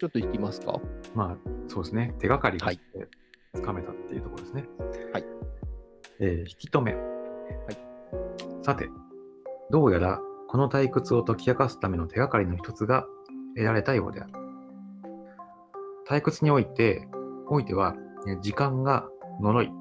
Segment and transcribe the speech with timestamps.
[0.00, 0.80] ちょっといきますか？
[1.14, 1.36] まあ、
[1.68, 2.14] そうですね。
[2.18, 2.72] 手がかりが
[3.54, 4.64] つかめたっていうところですね。
[5.12, 5.24] はい。
[6.20, 6.94] えー引き止め。
[6.94, 7.04] はい。
[8.62, 8.88] さて、
[9.70, 10.18] どうやら
[10.48, 13.04] この退屈を解き明かすための手がかりの一つが
[13.54, 14.32] 得られたようである。
[16.08, 17.06] 退屈において、
[17.50, 17.94] おいては、
[18.26, 19.06] えー時間が
[19.42, 19.76] 呪い、ん時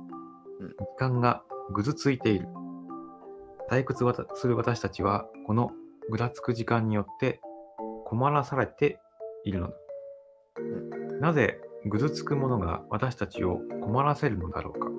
[0.98, 2.50] 間がぐずついている。
[3.70, 4.04] 退屈
[4.36, 5.72] する私たちは、この
[6.10, 7.40] ぐらつく時間によって
[8.04, 9.00] 困らされて
[9.46, 9.74] いるのだ。
[11.20, 14.90] なぜぐずつくものが私たちを困らせるのだろうか？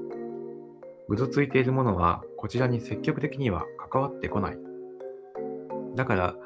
[1.09, 4.59] ぐずついているものはこちらに積極的には関わってこない。
[5.96, 6.37] だから、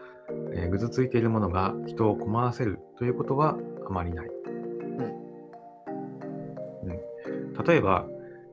[0.54, 4.26] えーぐずついているものが人を困らせるということはあまりない。
[4.26, 4.30] う
[6.90, 7.04] ん
[7.66, 8.06] 例えば、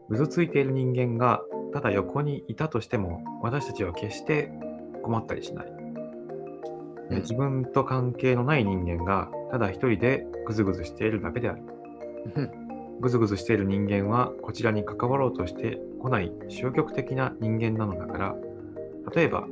[0.09, 1.41] ぐずついている人間が
[1.73, 4.51] ただ横にいたとしても私たちは決して
[5.01, 5.65] 困ったりしない。
[7.11, 11.61] えー自分と関係のない人間がただ一人でぐずぐずしているだけである。
[13.01, 18.35] ぐずぐずしている人間はこちらに関わろうとしてこない消極的な人間なのだから、
[19.13, 19.47] 例えば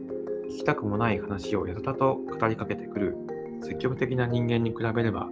[0.50, 3.18] 聞きたくもない話をやたらと語りかけてくる
[3.62, 5.28] 積極的な人間に比べれば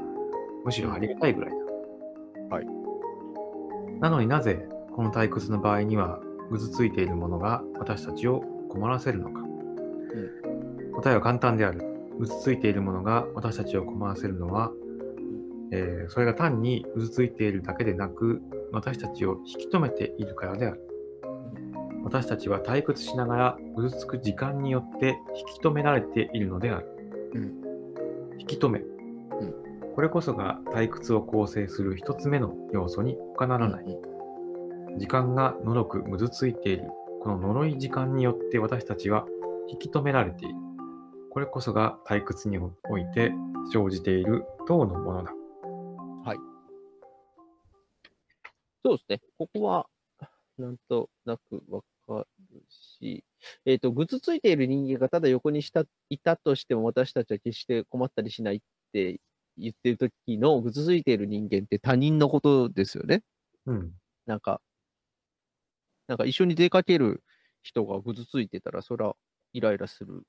[0.65, 1.51] むしろありがたいぐらい
[2.49, 2.55] だ。
[2.55, 2.67] はい。
[3.99, 9.41] なのになぜこの退屈の場合にはぐずついているものが私たちを困らせるのか。
[10.95, 11.96] 答えは簡単である。
[12.17, 14.71] ぐずついているものが私たちを困らせるのは、
[15.71, 20.81] えーそれが単にうずついているだけでなく、私たちを引き止めているからである。
[22.03, 26.87] 私たちは退屈しながらうずつく時間によって引き止められているのである。
[27.33, 27.67] うん
[28.39, 28.81] 引き止め、
[29.95, 33.85] これこそが退屈を構成する一つ目の要素に他ならない。
[34.97, 36.83] 時間がのろくぐずついている。
[37.23, 39.25] この呪い時間によって私たちは
[39.67, 40.55] 引き止められている。
[41.37, 43.31] これこそが退屈において
[43.71, 45.31] 生じている等のものだ。
[48.83, 49.21] そうですね。
[49.37, 49.85] ここは、
[50.57, 52.63] なんとなくわかる
[52.99, 53.23] し、
[53.67, 58.59] えっ、と、ぐずついている人間がただ横にしたいたとしても、私たちは決して困ったりしないっ
[58.91, 59.19] て
[59.59, 63.21] 言ってる時のぐずついている人間って他人のことですよね。
[63.67, 63.91] うん。
[64.25, 64.59] なんか、
[66.07, 67.21] なんか一緒に出かける
[67.61, 69.15] 人がぐずついてたら、それは
[69.53, 70.23] イライラする、はい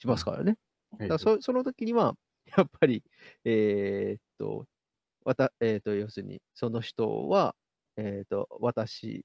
[0.00, 0.56] しますからね。
[0.98, 2.14] はいだからそその時には、
[2.56, 3.04] やっぱり、
[3.44, 4.66] えーっと、
[5.24, 7.56] わた、えーっと、要するに、その人は、
[7.96, 9.24] えーっと、私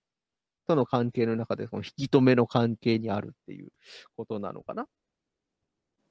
[0.67, 3.69] との関係の中で、その引き止めの関係にあるっていう
[4.17, 4.83] ことなのかな。
[4.83, 4.87] っ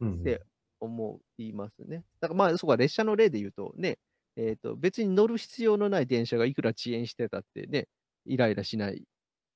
[0.00, 0.22] うん。
[0.22, 0.42] て
[0.80, 2.04] 思いますね。
[2.20, 3.98] だからまあ、そうか、列車の例で言うとね、
[4.36, 7.88] えーっと、別に乗る必要のない電車がいくら遅延してたってね、
[8.26, 9.04] イライラしない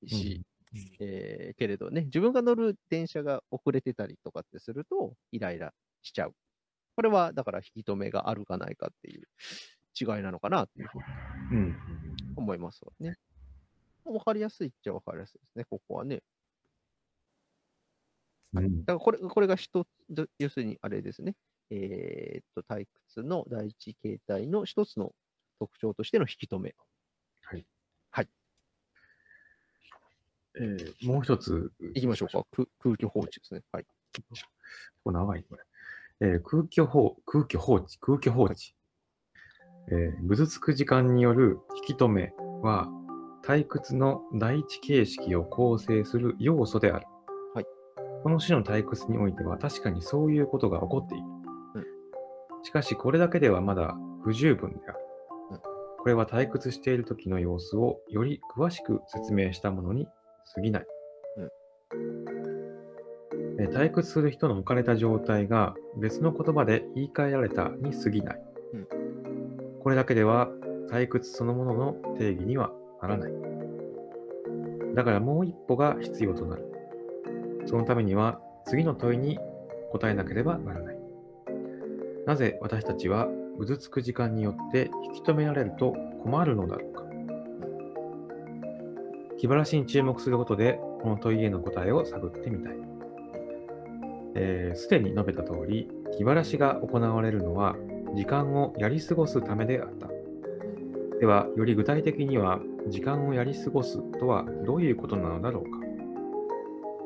[0.07, 0.43] し、
[1.01, 6.35] えーけれどね、自分が乗る電車が遅れてたりとかってすると、イライラしちゃう。
[6.97, 9.29] これは、だから引き止めがあるかないかっていう
[10.01, 11.05] 違いなのかなっていうふうに
[11.53, 11.77] うん。
[12.37, 13.17] 思いますわね。
[14.05, 16.23] わかりやすいっちゃわかりやすいですね、ここはね。
[18.53, 18.81] うん。
[18.81, 21.35] だからこれ、これが一つ、要するにあれですね。
[21.71, 25.13] えーっと、退屈の第一形態の一つの
[25.59, 26.75] 特徴としての引き止め。
[30.61, 31.73] えーもう一つ。
[31.95, 32.45] いきましょうか。
[32.53, 33.63] 空空気放置ですね。
[33.73, 33.87] はい。
[34.13, 34.27] 結
[35.05, 35.63] 構長い、これ。
[36.21, 38.75] えー空気放、空気放置、空気放置。
[39.91, 41.59] えーぐずつく時間による
[41.89, 42.33] 引き止め
[42.63, 42.89] は、
[43.45, 47.07] 退屈の第一形式を構成する要素である。
[47.55, 47.67] はい。
[48.23, 51.25] この種の退屈においては確かにそういうことが起こっている。
[52.65, 54.99] しかし、これだけではまだ不十分である。
[55.53, 55.59] うん
[56.01, 60.07] これは退屈している時の様子をより詳しく説明したものに
[60.55, 60.87] 過ぎない。
[63.61, 68.41] えー退屈する人の置かれた状態が別の言葉で言い換えられたに過ぎない。
[69.83, 70.49] これだけでは
[70.91, 72.71] 退屈そのものの定義には
[73.03, 73.33] ならない。
[74.95, 76.65] だからもう一歩が必要となる。
[77.67, 79.39] そのためには次の問いに
[79.93, 80.99] 答えなければならない。
[82.27, 83.29] なぜ私たちは
[83.59, 87.08] うずつく時間によって引き止められると困るのだろうか。
[89.39, 92.77] 気晴らしに注目することで、この問いへの答えを探ってみたい。
[94.35, 97.77] えーすでに述べた通り、気晴らしが行われるのは、
[98.15, 100.09] 時間をやり過ごすためであった。
[101.21, 105.79] では、より具体的には、時間をやり過ごすとはどういうことなのだろうか。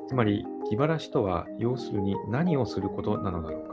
[0.09, 3.73] つまり、気晴らしとは、要するに何をすることなのだろうか。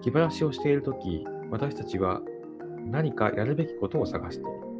[0.00, 2.22] 気晴らしをしているとき、私たちは
[2.86, 4.71] 何かやるべきことを探している。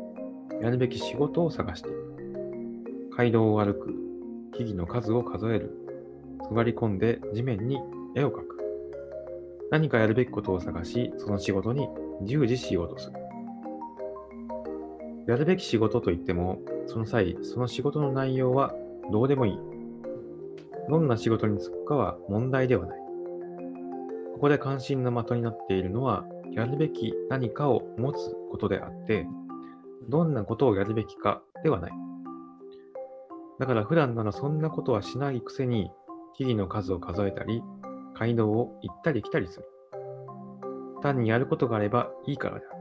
[0.61, 3.11] やるべき仕事を探している。
[3.17, 3.95] 街道を歩く。
[4.55, 5.71] 木々の数を数える。
[6.55, 7.79] 座り込んで地面に
[8.15, 8.59] 絵を描く。
[9.71, 11.89] 何かやるべきことを探し、その仕事に
[12.23, 13.17] 従事しようとする。
[15.27, 18.75] やるべき仕事といっても、その際、その仕事の内容は
[19.11, 19.59] どうでもいい。
[20.91, 22.99] どんな仕事に就くかは問題ではない。
[24.35, 29.27] ここで関心の的になっているのは、やるべき何かを持つことであって、
[30.09, 31.93] どんなことをやるべきかではない。
[33.59, 35.91] だから普段ならそんなことはしないくせに、
[36.35, 37.63] 木々の数を数えたり、
[38.19, 39.67] 街道を行ったり来たりする。
[41.03, 42.77] 単にやることがあればいいからである。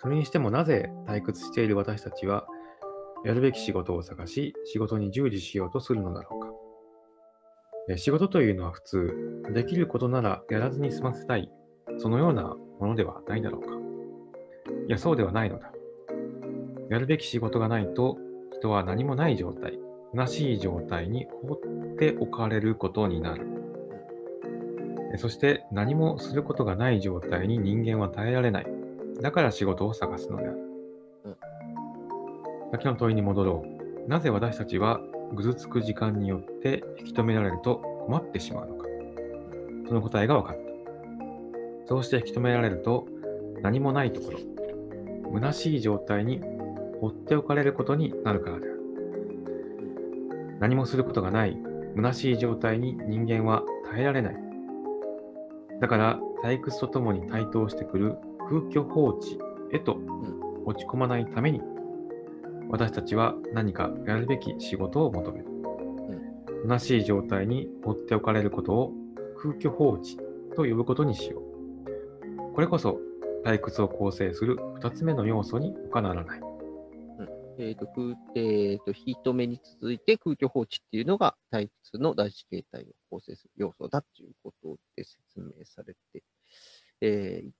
[0.00, 2.46] それにしてもなぜ退屈している私たちは、
[3.24, 7.96] やるべき仕事を探し、仕事に従事しようとするのだろうか。
[7.96, 11.50] 仕事というのは普通、できることならやらずに済ませたい、
[11.98, 13.73] そのようなものではないだろうか。
[14.86, 15.72] いや、そうではないのだ。
[16.90, 18.18] やるべき仕事がないと、
[18.52, 19.78] 人は何もない状態、
[20.12, 23.46] 虚しい状態に放っておかれることになる。
[25.16, 28.66] そして何もすることがない状態に人間は耐えられない。
[29.20, 30.58] だから仕事を探すのである。
[31.26, 31.36] うん
[32.72, 33.64] 先の問いに戻ろ
[34.06, 34.08] う。
[34.08, 35.00] なぜ私たちは
[35.32, 37.76] ぐずつく時間によって引き止められると
[38.06, 38.86] 困ってしまうのか。
[39.86, 40.62] その答えが分かった。
[41.86, 43.06] そうして引き止められると
[43.62, 44.38] 何もないところ、
[45.34, 46.40] 虚しい状態に
[47.00, 48.80] 放っておかれることになるからである。
[50.60, 51.58] 何もすることがない、
[51.96, 54.36] 虚しい状態に人間は耐えられない。
[55.80, 58.16] だから退屈とともに台頭してくる
[58.48, 59.38] 空虚放置
[59.72, 59.98] へと
[60.64, 61.60] 落ち込まないために、
[62.70, 65.46] 私たちは何かやるべき仕事を求める。
[66.62, 68.92] 虚しい状態に放っておかれることを
[69.36, 70.16] 空虚放置
[70.56, 72.54] と呼ぶことにしよう。
[72.54, 73.00] これこそ
[73.44, 76.40] 退屈を構成する二つ目の要素に他ならない。
[77.58, 86.24] えっ、と、空、えっ、と、火止めに続いて空虚放置っていうのが退屈の第一形態を構成する要素だっていうことで説明されて、
[87.00, 87.52] えーいっ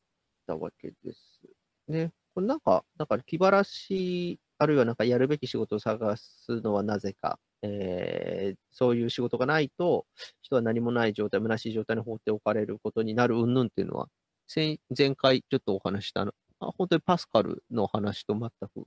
[0.46, 1.40] たわけです。
[1.88, 2.12] ね。
[2.34, 10.06] これなんか、だから気晴らし、あるいはなんかやるべき仕事を探すのはなぜか、えーそういう仕事がないと、
[10.42, 14.08] 人は何もない状態、虚しい状態に放っておかれることになる云々っていうのは、
[14.54, 18.84] 前回ちょっとお話ししたの、あ本当にパスカルの話と全く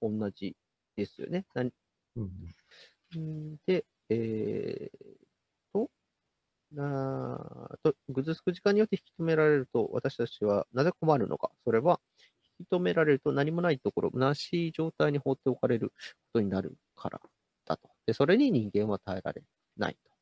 [0.00, 0.56] 同じ
[0.96, 1.46] ですよね。
[1.54, 1.62] な
[2.16, 2.30] うん
[3.18, 4.98] んで、えー
[5.72, 5.90] と、
[6.72, 11.50] なと、ぐずつく時間によって引き止められると、私たちはなぜ困るのか。
[11.64, 12.00] それは、
[12.60, 15.94] 引き止められると何もないところ、虚しい状態に放っておかれるこ
[16.34, 17.20] とになるから
[17.66, 17.90] だと。
[18.06, 19.42] で、それに人間は耐えられ
[19.76, 20.12] ないと。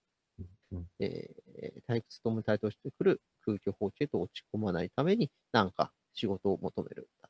[0.72, 3.69] うんえー退屈とも対等してくる空虚
[4.00, 7.28] 放置へと落ち込まないために、なんか仕事を求めるんだ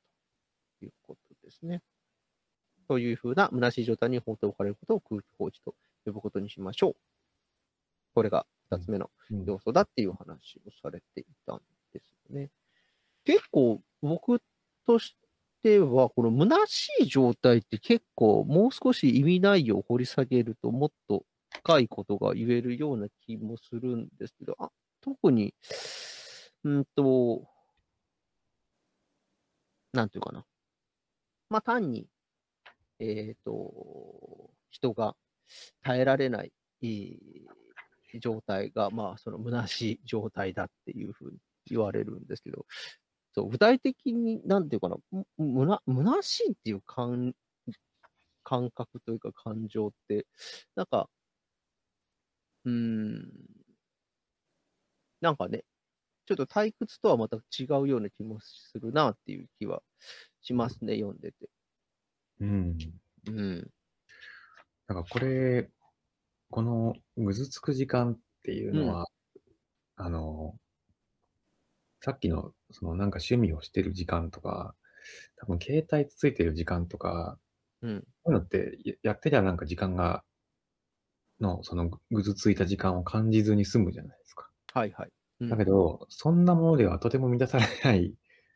[0.80, 1.82] ということですね。
[2.88, 5.74] というふうな虚しい状態に放っておかれることを空気放置と
[6.04, 6.96] 呼ぶことにしましょう。
[8.14, 11.60] これが二つ目のうん要素だっていう話をされていたん
[11.92, 12.50] ですよね。
[13.24, 14.42] 結構僕
[14.86, 15.16] とし
[15.62, 24.70] ては、この虚しい状態って結構もう少し意味内容を掘り下げるともっと深いことが言えるような気もするんですけど、あ
[25.00, 25.54] 特に、
[26.64, 27.46] うんと、
[29.92, 30.44] なんていうかな。
[31.48, 32.06] まあ単に、
[33.00, 35.16] えっ、と、人が
[35.82, 36.52] 耐えられない、
[36.82, 37.18] えー
[38.20, 42.66] 状態が、まあ、その虚しい状態だっていうふうに言われるんですけど、
[43.34, 47.34] そう具体的に、なんていうかな、むむな虚しいっていう感
[48.42, 50.26] 感覚というか感情って、
[50.76, 51.08] なんか、
[52.64, 53.30] うーん、
[55.20, 55.64] なんかね、
[56.36, 59.82] ちょっと退屈とはまた違うような気もするなっていう気は
[60.42, 61.50] しますね、読んでて。
[62.40, 63.00] うん。
[63.26, 63.70] うん。
[64.88, 65.70] なんかこれ、
[66.50, 69.06] このぐずつく時間っていうのは、
[69.96, 70.58] あの、
[72.02, 74.74] さっきのそのなんか趣味をしてる時間とか、
[75.36, 77.38] 多分携帯つついてる時間とか、
[77.82, 78.06] うん。
[78.22, 80.24] こういうのってややってりゃなんか時間が、
[81.40, 84.48] のそのぐぐずついた時間を感じずに済むじゃないですか。
[84.72, 85.12] はいはい。
[85.40, 85.50] うん。
[85.50, 88.14] だけど、そんなものではとても満たされない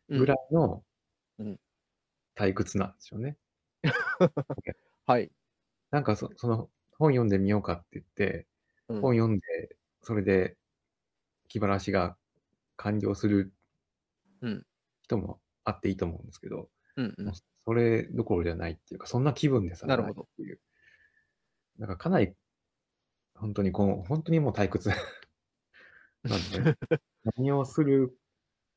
[0.08, 0.84] ぐらいの
[1.38, 1.58] うん。
[2.36, 3.36] 退屈なんですよね。
[5.06, 5.30] はい。
[5.90, 8.46] なんかそその本読んでみようかって言って、
[8.88, 9.00] うん。
[9.02, 10.56] 本読んで、それで
[11.48, 12.16] 気晴らしが
[12.76, 13.54] 完了する
[14.40, 14.66] うん。
[15.02, 17.26] 人もあっていいと思うんですけど、うんうん。
[17.26, 17.34] もう
[17.66, 20.22] それどころじゃないっていうか、そんな気分でさなるほど。
[20.22, 20.60] っていう。
[21.78, 22.34] なんかかなり、
[23.34, 24.90] 本当にこう、本当にもう退屈
[26.24, 26.76] なんで、
[27.36, 28.18] 何をする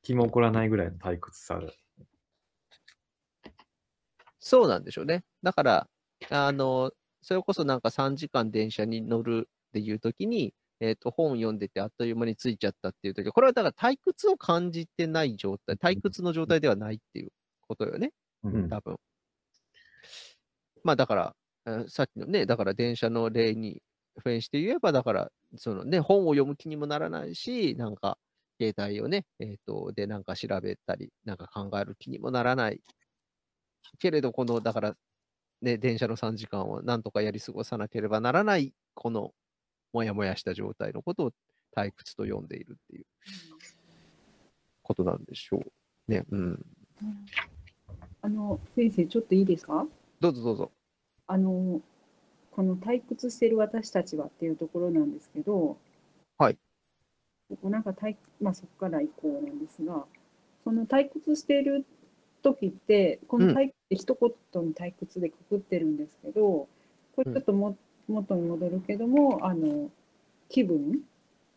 [0.02, 1.60] 気も起こらないぐらいの退屈さ。
[4.38, 5.24] そうなんでしょうね。
[5.42, 5.88] だから、
[6.30, 6.90] あの、
[7.22, 17.30] それこそなんか3時間電車に乗るっていう時に、えっ、と、本読んでてあっという間についちゃったっていう時これはだから退屈を感じてない状態、退屈の状態ではないっていう
[17.66, 18.12] ことよね、
[18.44, 18.96] うん多分。
[20.84, 21.36] まあだから、
[21.66, 23.82] えーさっきのね、だから電車の例に
[24.18, 28.18] 付演して言えば、だから、そのね、本を読む気にもならないし、なんか、
[28.60, 32.80] 携帯をね、えっ、と、で、なんか調べたり、なんか考える気にもならない。
[33.98, 34.96] けれど、この、だから、
[35.62, 39.32] ね、電車の3時間をなんとかやり過ごさなければならない、この、
[39.92, 41.30] もやもやした状態のことを
[41.76, 43.06] 退屈と呼んでいるっていう
[44.82, 46.24] ことなんでしょうね。
[46.30, 46.66] うん。
[48.20, 49.86] あの先生ちょっといいですか？
[50.20, 50.72] どうぞどうぞ。
[51.26, 51.80] あの
[52.58, 55.78] この退屈してる私たちはっていうところなんですけど、
[56.38, 56.58] はい。
[57.48, 60.04] ここなんか退まあそこから以降なんですが、
[60.64, 61.86] その退屈してる
[62.42, 64.18] 時ってこの退屈って一
[64.52, 66.66] 言に退屈でくくってるんですけど、
[67.14, 67.76] これちょっとも、
[68.08, 69.88] 元に戻るけどもあの
[70.48, 71.02] 気分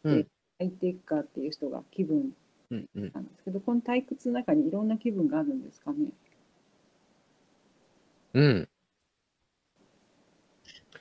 [0.04, 0.28] うん。
[0.60, 2.32] 相手かっていう人が気分
[2.70, 3.12] うんうん。
[3.12, 6.12] なんですけどこの退屈の中にいろんな気分があるんですかね？
[8.36, 8.70] うん。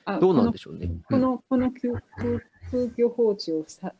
[0.05, 0.89] あどうなんでしょうね。
[1.07, 2.39] このこの空空
[2.71, 3.93] 空虚放置をさ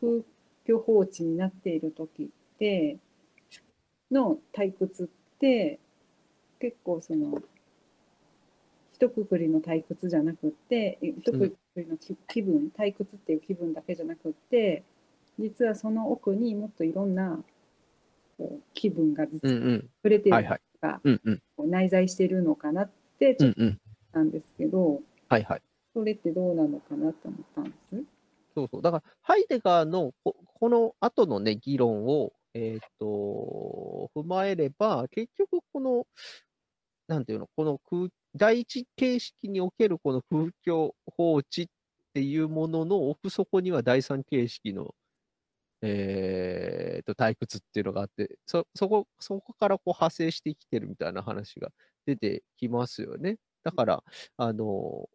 [0.00, 0.22] 空
[0.66, 2.98] 虚放置になっている時って
[4.10, 5.78] の退屈って
[6.60, 7.42] 結構その
[8.92, 14.84] 一括りの退屈じゃなくって一括りの気気分退屈っていう気分だけじゃなくって
[15.38, 17.38] 実はその奥にもっといろんな
[18.38, 19.80] こう気分が実はうんうん。
[20.02, 20.60] 触れてるはいはい。
[20.80, 21.42] がうんうん。
[21.56, 23.80] こう内在してるのかなってちょっとうんうん。
[24.12, 25.00] なんですけど、
[25.32, 25.62] はいはい。
[25.94, 28.04] それってどうなのかなと思ったんです？
[28.54, 28.82] そうそう。
[28.82, 36.06] だから、ハイデガーのここの後のね、議論を、えっ、と、踏まえれば、結局この、
[37.08, 41.66] なんていうの、この空、第一形式におけるこの空虚放置っ
[42.12, 44.94] ていうものの奥底には第三形式の、
[45.80, 51.70] えっと、退屈っていうのがあって、そ、そこ、そこからこう派生してきてるみたいな話が
[52.04, 53.38] 出てきますよね。
[53.64, 54.04] だから、
[54.36, 55.08] あの、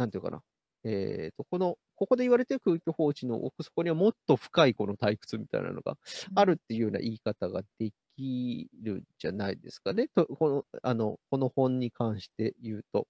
[0.00, 0.42] なんていうかな。
[0.82, 5.98] えっと、この、ここで言われてる空虚放置の奥底にはもっと深いこの退屈みたいなのが
[6.34, 10.08] あるっていうような言い方ができるんじゃないですかね。
[10.08, 13.06] とこの、あの、この本に関して言うと。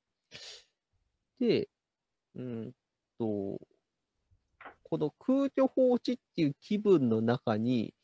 [1.38, 1.68] で、
[2.34, 2.72] うん
[3.20, 3.60] と、
[4.82, 7.94] この空虚放置っていう気分の中に、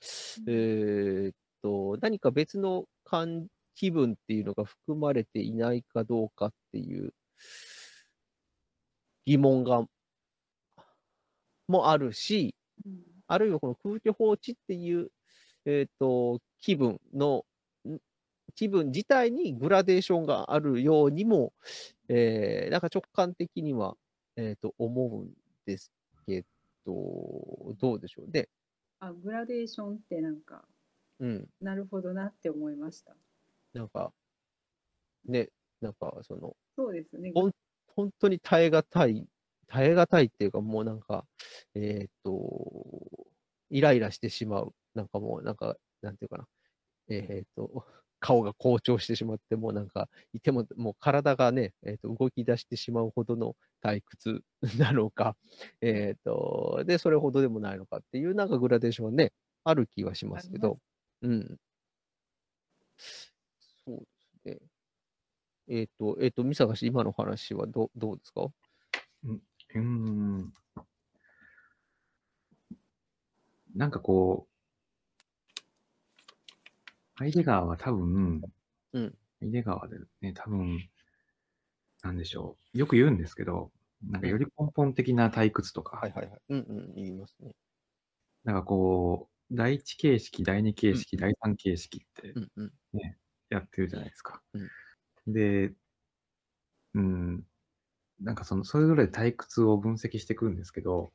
[0.47, 7.13] えーっと、何か別の感気分っていうのが含まれていないかどうかっていう
[9.27, 9.85] 疑問が、
[11.69, 12.55] もあるし、
[12.85, 15.11] うんあるいはこの空虚放置っていう、
[15.65, 17.45] えっ、と、気分の、
[17.89, 17.99] ん
[18.55, 21.53] 気分自体にグラデーションがあるようにも、
[22.09, 23.97] えーなんか直感的には、
[24.37, 25.35] えっ、と、思うん
[25.67, 25.93] です
[26.27, 26.45] け
[26.87, 26.95] ど、
[27.81, 28.31] どうでしょう？
[28.31, 28.49] ね。
[29.01, 30.65] あグラデーションってなんか
[31.19, 31.49] うん。
[31.61, 33.17] なるほどなって思いました。
[33.75, 34.13] なんか、
[35.25, 35.49] ね、
[35.81, 37.33] なんかその、そうですね。
[37.97, 39.29] 本当に耐え難い、
[39.69, 41.27] 耐え難いっていうか、もうなんか、
[41.75, 42.33] えーっと、
[43.71, 44.75] イライラしてしまう。
[44.95, 46.47] なんかもう、なんか、なんていうかな。
[47.09, 47.87] えーっと、
[48.21, 54.43] 顔が紅潮してしまって、もうなんか、いても、もう体がね、えーっと、動き出してしまうほどの退屈
[54.79, 55.37] なのか、
[55.81, 59.33] えーっと、で、それほどでもないのかっていう、なんかグラデーションはね、
[59.65, 60.79] ある気はしますけど、
[61.23, 61.59] うん。
[63.85, 64.07] そう。
[65.69, 68.43] えっ、と、えっ、と、三坂氏、今の話はどどうですか？
[69.25, 70.53] うーん。
[73.75, 74.53] なんかこう、
[77.17, 78.43] ハイデガーは多分、
[78.93, 79.89] うんハイデガーは
[80.21, 80.89] ね、多分、
[82.03, 82.79] なんでしょう。
[82.79, 86.41] よく言うんですけど、なんかより根本的な退屈とか、はいはいはい。
[86.51, 87.55] うんうん、言いますね。
[88.45, 92.73] なんかこう、第一形式、第二形式、第三形式ってうんうん。
[93.51, 94.41] やってるじゃないですか。
[94.55, 94.69] うん
[95.27, 95.73] で、
[96.95, 97.45] うん、
[98.21, 101.13] なんかその、それぞれ退屈を分析していくんですけど、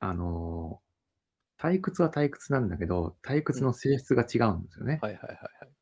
[0.00, 0.80] あの、
[1.58, 4.98] 退屈は退屈なんだけど、退屈の性質が違うんですよね。
[5.00, 5.72] はいはいはいはい。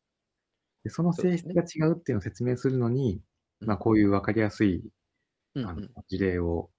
[0.84, 3.20] でその性質が違うっていうのを説明するのに、
[3.60, 4.82] うんまあこういうわかりやすい
[5.56, 5.90] あのうんうん。
[6.08, 6.70] 事例を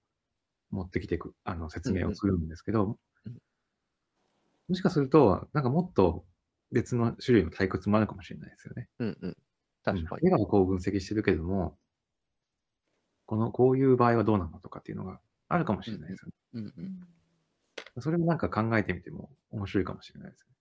[0.70, 3.32] 持ってきてく、あの説明をするんですけどうん、
[4.68, 6.24] もしかすると、なんかもっと
[6.72, 8.88] 別の種類の退屈もあるかもしれないですよね。
[8.98, 9.36] うんうん。
[9.84, 10.28] 確かに。
[10.28, 11.78] 絵がこう分析してるけども、
[13.26, 16.32] この、こういう場合はどうなのとかっていうのがあるかもしれないですよね。
[16.54, 16.74] うんう。
[16.76, 17.08] うんん
[18.00, 20.54] それもなんか考えてみても面白いかもしれないですね。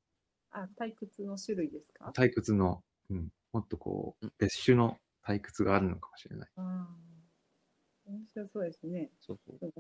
[0.52, 2.12] あ退屈の種類ですか？
[2.16, 6.50] 退屈の、うん、もっとこう、うん別種の退屈があるのかもしれない。
[6.56, 9.12] あー面白そうですね。
[9.20, 9.60] そうそう。
[9.60, 9.74] だか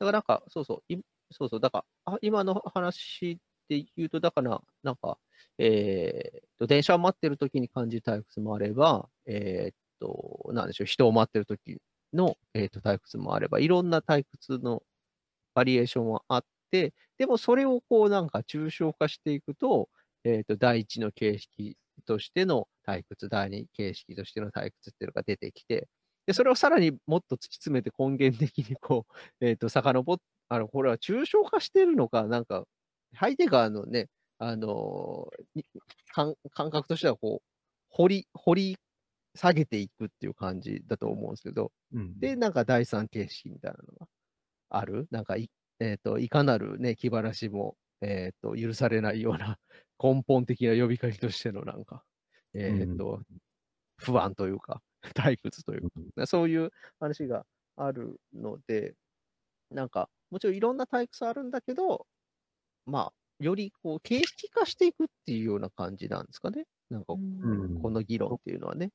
[0.00, 0.98] らなんか、そうそう、い
[1.30, 5.18] そうそう、だから、あ今の話で言うと、だから、なんか、
[5.58, 11.78] えーと、電車を待ってる時に感じる退屈もあれば、えーっと、なんでしょう、人を待ってる時
[12.12, 14.82] の、えーっと、退屈もあれば、いろんな退屈の
[15.54, 19.88] バリエーションはあって、でもそれをこうなんか抽象化していくと、
[20.24, 25.88] えーっと、第一の形式としての退屈、第二形式としての退屈っていうのが出てきて、
[26.26, 29.06] で、それをさらにもっと突き詰めて根源的にこ
[29.40, 30.18] う、えっ、と、遡っ
[30.48, 32.64] あの、これは抽象化してるのか、なんか、
[33.14, 35.28] ハイデガーのね、あの
[36.12, 37.48] 感感覚としてはこう、
[37.88, 38.76] 掘り、掘り
[39.34, 42.18] 下げていくっていう感じだと思うんですけど、うん。
[42.18, 44.06] で、なんか第三形式みたいなのが
[44.70, 45.08] ある？
[45.10, 49.58] なんかい、えっ、と、いかなるね、気晴らしも、えっ、と、許されないような
[50.02, 52.04] 根本的な呼びかけとしてのなんか、
[52.54, 53.22] えっ、と、
[53.96, 54.82] 不安というか、
[55.14, 58.94] 退屈というか、そういう話があるので、
[59.70, 62.06] なんか、もちろんいろんな退屈あるんだけど、
[62.86, 63.12] まあ、
[63.44, 66.66] よりこう、形式化していくっていうような感じなんですかね。
[66.90, 68.90] なんか、うんこの議論っていうのはね。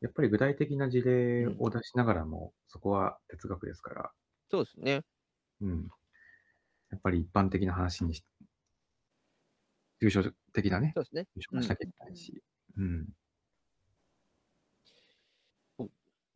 [0.00, 4.12] やっぱり具体的な事例を出しながらも、そこは哲学ですから、
[4.50, 5.02] そうですね。
[5.60, 5.88] うん。
[6.90, 8.24] やっぱり一般的な話にし、
[10.00, 11.26] 抽象的なね、そうですね。
[11.36, 12.42] 抽象化しなきゃいけないし、
[12.76, 13.08] うん。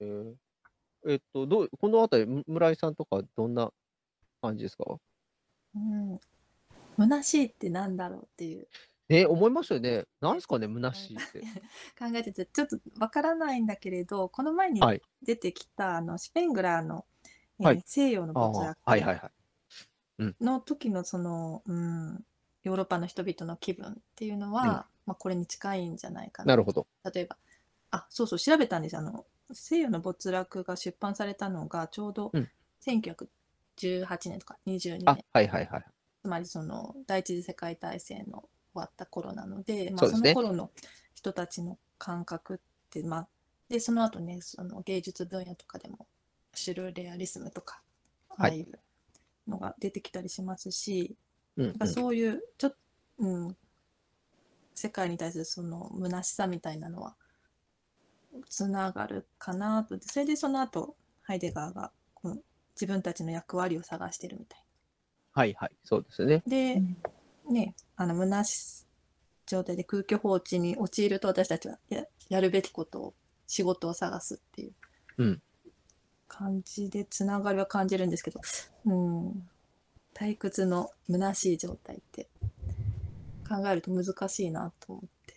[0.00, 0.34] えー
[1.08, 3.72] えっと、どう、このあたり、む村井さんとかどんな
[4.42, 4.84] 感じですか？
[5.74, 6.20] うん。
[6.98, 8.68] 虚しいってなんだろうっていう
[9.08, 10.04] ね、思いますよね。
[10.20, 11.40] なんですかね、虚しいって。
[11.98, 17.04] 考えててちょっとわからないんだけれどこの前にはい出てきた、あのシュペングラーの、
[17.60, 19.30] えーはい西洋のあ没落あはいはいは
[20.18, 20.34] い。
[20.40, 22.24] の時のその、うん、
[22.62, 26.86] ヨーロッパの人々の気分っていうのは、うんまあ、これに近いんじゃないかななるほど。
[27.12, 27.36] 例えば
[27.90, 32.48] あそうそう調べたんですあの西洋の没落が出版されたのがちょうどうん
[33.78, 35.84] 1918年とか22あ年、はいはいはい。
[36.22, 40.70] つまりその第一次世界大戦の終わった頃なので、まあ、その頃の
[41.14, 42.58] 人たちの感覚っ
[42.90, 43.28] て、まあ、
[43.68, 46.06] でその後ねその芸術分野とかでも
[46.54, 47.80] シュルレアリスムとか
[48.30, 48.50] あはい。
[48.52, 48.78] あいう
[49.48, 51.16] のが出てきたりしますし、
[51.56, 52.76] うん、やっぱそういうちょっと、
[53.18, 53.56] うん、
[54.74, 57.14] 世界に対するその虚しさみたいなのは
[58.48, 59.96] つながるかなと。
[60.00, 61.92] それでその後ハイデガーが
[62.74, 64.64] 自分たちの役割を探してるみたい
[65.32, 65.70] はいはい。
[65.82, 66.42] そうですね。
[66.46, 66.96] で、うん
[67.50, 68.86] ねあの虚し
[69.46, 73.14] 状態で空虚放置に陥ると私たちはややるべきことを
[73.46, 74.72] 仕事を探すっていう
[75.18, 75.42] うん
[76.28, 78.40] 感じでつながりは感じるんですけど、
[78.86, 79.48] うん、
[80.14, 82.28] 退屈の虚しい状態って
[83.46, 85.34] 考えると難しいなと思って。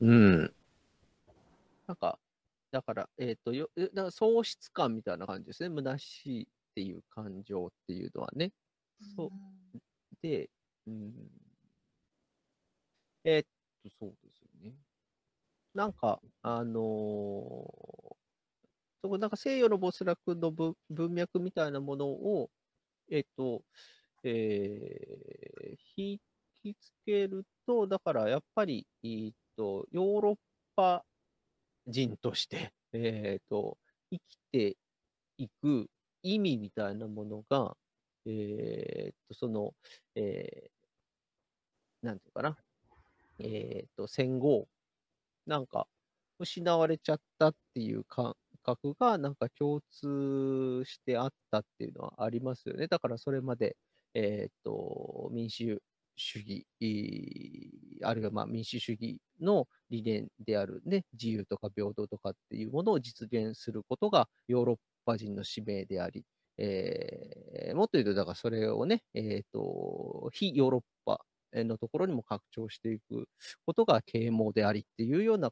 [0.00, 0.54] うん。
[1.86, 2.18] なんか、
[2.70, 5.74] だから、えっ、と、よ、えだから喪失感みたいな感じですね。
[5.74, 8.52] 虚しいっていう感情っていうのはね。
[9.16, 9.30] そう
[10.22, 10.50] で、
[10.86, 11.12] うん。
[13.24, 13.46] えーっ
[13.84, 14.74] と、そうですよね。
[15.74, 18.16] なんか、あのー
[19.02, 22.50] そこ、なんか西洋の没落の文文脈みたいなものを、
[23.10, 23.62] えーっと、
[24.24, 26.20] えー引
[26.62, 30.36] きつけると、だからやっぱり、えーっと、ヨーロッ
[30.76, 31.04] パ
[31.86, 33.78] 人として、えーっと、
[34.10, 34.76] 生きて
[35.38, 35.88] いく
[36.22, 37.76] 意味みたいなものが、
[38.26, 39.74] えーっと、その、
[40.16, 40.70] えー
[42.02, 42.56] なんていうかな、
[43.38, 44.68] えーっと、戦後、
[45.46, 45.88] なんか、
[46.38, 52.88] 失われちゃったっていう感覚が、なんか共通してあったっていうのはありますよね。
[52.88, 53.76] だからそれまで、
[54.14, 55.82] えーっと、民主
[56.16, 56.66] 主義、
[58.02, 66.24] あるいはまあ民主主義の理念であるね、自由とか平等とかっていうものを実現することがヨーロッパ人の使命であり、
[66.58, 71.20] えーもっと言うと、だからそれをね、えっ、と、非ヨーロッパ
[71.52, 73.28] のところにも拡張していく
[73.66, 75.50] ことが啓蒙でありっていうような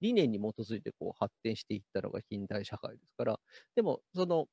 [0.00, 3.38] 理念に基づいてこう発展していったのが近代社会ですから、
[3.74, 4.46] でも、その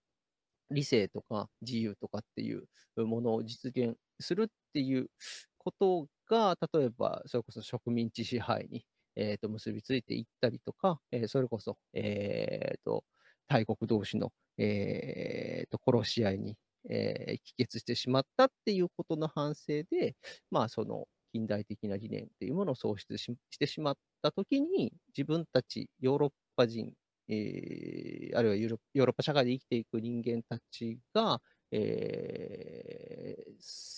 [0.72, 2.66] 理性とか自由とかっていう
[2.98, 5.09] ものを実現するっていう
[5.57, 13.03] ことが、例えば、それこそ植民地支配に、えーと結びついていったりとか、えーそれこそ、えーと
[13.47, 16.57] 大国同士の、えーと殺し合いに、
[16.89, 20.15] えー帰結してしまったっていうことの反省で、
[20.51, 26.93] まあ、その近代的な理念っていうものを喪失してしまったときに、自分たちヨーロッパ人、
[27.27, 31.41] えーあるいはヨーロッパ社会で生きていく人間たちが、
[31.75, 33.53] えー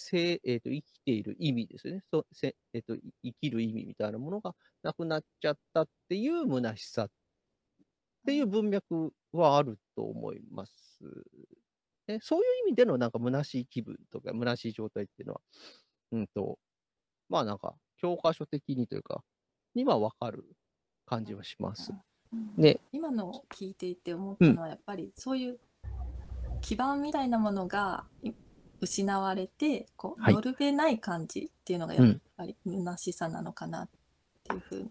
[0.08, 7.10] せえーと生きている意味ですよね、そうせえーと、い生きる意味みたいなものがなくなっちゃったっていう虚しさっ
[8.26, 10.72] ていう文脈はあると思います。
[12.08, 15.42] ね、そういう意味でのなんか虚しい気分とか虚しい状態っていうのは、
[16.12, 16.60] うんと、
[17.30, 19.24] まあなんか教科書的にというか、
[19.74, 20.46] にはわかる
[21.06, 21.92] 感じはします。
[22.58, 25.60] ね、今のを聞いていて思ったのは、やっぱりそういう
[26.66, 28.32] 基盤みたいなものがい
[28.82, 33.90] 失われて、こう、はい乗るべない感じっていうのがやっぱり虚しさなのかなっ
[34.44, 34.84] ていうふうに。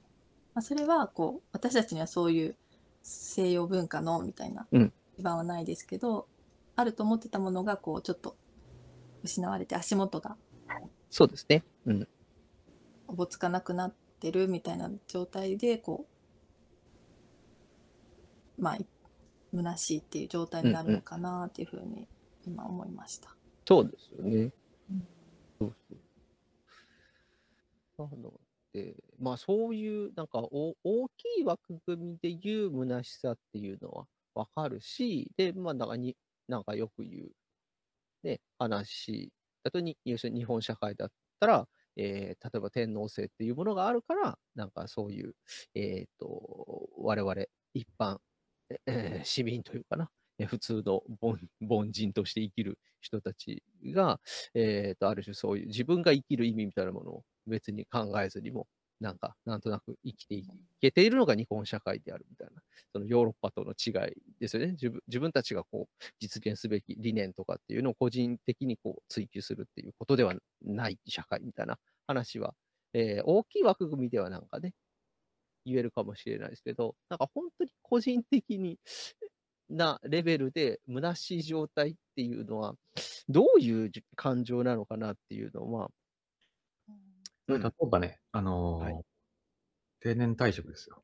[0.55, 2.57] まあ、それは、こう、私たちにはそういう
[3.03, 6.29] 西洋文化のみたいなうん基盤はないですけど、
[6.77, 8.37] あると思ってたものが、こう、ちょっと
[9.25, 10.37] 失われて足元が
[11.11, 11.65] そうですね。
[11.87, 12.09] うん。
[13.09, 16.07] おぼつかなくなってるみたいな状態でこ
[18.59, 18.87] うまあい
[19.55, 22.09] 虚しいっていう状態になるのかなっていうふうに
[22.47, 23.35] 今思いました。
[23.67, 24.53] そうですよね。
[24.91, 25.07] うん
[25.59, 25.95] そうそ
[27.97, 28.09] う。
[28.11, 28.33] なの
[28.73, 36.17] で、まあそういうなんかお大きい枠組みで言う虚しさっていうのはわかるし、で、まあなんかに、
[36.49, 41.09] なんかよく言う、ね、話だとに、要するに日本社会だっ
[41.41, 45.35] たら、えー例えば天皇制っていうものがあるから、なんかそういう、
[45.75, 47.35] えっ、と、我々
[47.75, 48.19] 一般、
[48.87, 50.11] えー市民というかな、
[50.49, 51.03] 普通の
[51.61, 54.21] 凡人として生きる人たちが、
[54.55, 58.67] えー、とある種そういう自分が生きる意味みたいなものを別に考えずにも、
[59.01, 60.47] なんか、なんとなく生きてい
[60.81, 64.73] けているのが日本社会であるみたいな、そのヨーロッパとの違いですよね。
[64.73, 72.55] 自分自分たちがこう実現すべき理念とかっていうのを個人的にこう追求するっていうことではない社会みたいな話は、
[72.95, 74.73] えー大きい枠組みではなんかね、
[75.65, 78.79] 言えるかもしれないですけど、なんか本当に個人的に
[79.69, 82.75] なレベルで虚しい状態っていうのは、
[83.29, 85.91] どういうじ感情なのかなっていうのは、
[87.49, 89.05] 例えばね、あのーはい
[90.01, 91.03] 定年退職ですよ。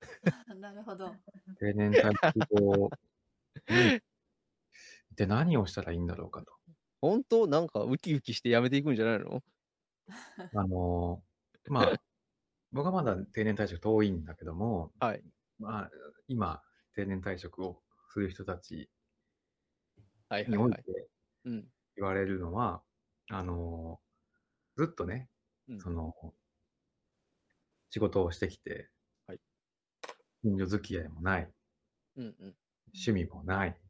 [0.58, 1.14] なるほど。
[1.60, 2.90] 定年退職後
[3.68, 4.00] に、
[5.14, 6.52] で何をしたらいいんだろうかと。
[7.00, 7.46] 本当？
[7.46, 9.42] なんかウキウキしてやめていくんじゃないの？
[10.54, 12.00] あのーまあ、
[12.72, 15.22] 僕はまだ定年退職遠いんだけども、はい。
[15.58, 15.90] まあ、
[16.28, 16.62] 今、
[16.94, 18.90] 定年退職をする人たち
[20.28, 20.58] はいはいはい。
[20.58, 20.82] において
[21.44, 21.64] うん。
[21.96, 22.82] 言われるのは、
[23.30, 24.06] あのー
[24.76, 25.30] ずっとね、
[25.68, 26.12] うんその、
[27.88, 28.90] 仕事をしてきて、
[29.26, 29.40] はい
[30.42, 31.50] 近所付き合いもない、
[32.16, 32.56] うんうん。
[32.94, 33.80] 趣味もない、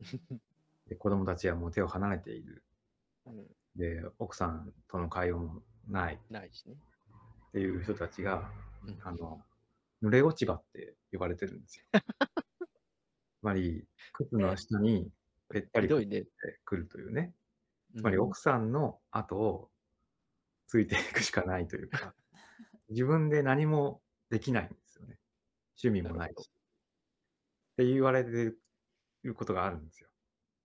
[0.88, 2.64] で子供たちはもう手を離れている、
[3.24, 6.76] うん、で、奥さんとの会話もないっないしね。
[7.56, 8.50] ていう人たちが、
[8.86, 9.42] うんあの、
[10.02, 11.84] 濡れ落ち葉って呼ばれてるんですよ。
[13.40, 15.10] つまり、靴の下に
[15.48, 15.86] ぺったり。
[15.86, 16.26] って
[16.66, 17.32] くるというね。
[17.94, 19.70] つつまり奥さんの後を
[20.66, 22.14] ついていくしかないというか、
[22.90, 25.18] 自分で何もできないんですよね。
[25.82, 26.50] 趣味もないし。
[26.50, 26.52] っ
[27.76, 28.54] て言われて
[29.22, 30.10] ることがあるんですよ。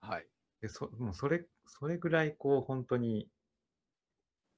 [0.02, 0.28] はい。
[0.60, 3.30] でそもうそれ、それぐらいこう本当に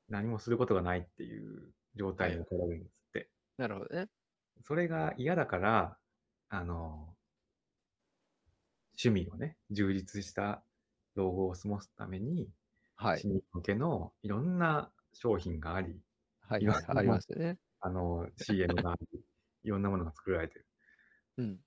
[0.10, 3.30] 何もすることがないっていう状態に置かれるんですって。
[3.58, 4.08] なるほどね。
[4.62, 5.98] それが嫌だから、
[6.50, 7.14] あの、
[9.04, 10.64] 趣味をね、充実した
[11.16, 12.50] 老後を過ごすために、
[12.96, 13.28] はい市。
[13.28, 16.00] 民向けのいろんな商品があり、
[16.42, 16.68] はい。
[16.88, 17.58] ありますよね。
[17.80, 19.20] あの、CM があり、
[19.64, 20.66] いろんなものが作られてる。
[21.38, 21.60] うん。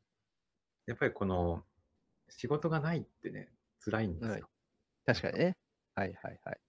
[0.86, 1.64] やっぱりこの、
[2.28, 3.52] 仕事がないってね、
[3.84, 4.32] 辛いんですよ。
[4.32, 4.42] はい
[5.06, 5.56] 確かにね。
[5.94, 6.60] はいはいはい。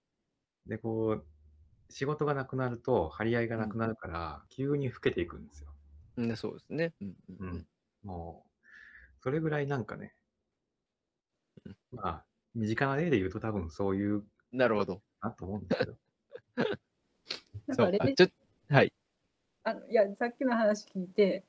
[0.66, 1.26] で、こう、
[1.90, 5.68] 仕事がなくなると、張り合いがなくなるから、急に老けていくんですよ。
[6.16, 6.92] うん、そうですね。
[7.40, 7.66] うん。
[8.02, 8.48] もう、
[9.20, 10.14] それぐらいなんかね
[11.64, 12.24] うん、まあ、
[12.54, 15.02] 身近な例で言うと多分そういうなるほど。
[15.20, 15.96] なと思うんですけど。
[17.74, 17.90] そう。
[17.90, 18.28] なんかレあちょ
[18.70, 18.92] はい。
[19.64, 21.44] あのいやさっきの話聞いて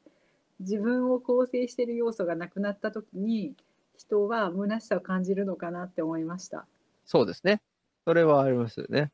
[0.60, 3.56] 自分を構成している要素がなくなった時に
[3.96, 6.68] 人は虚しさを感じるのかなって思いました。
[7.06, 7.62] そうですね。
[8.06, 9.12] それはありますよね。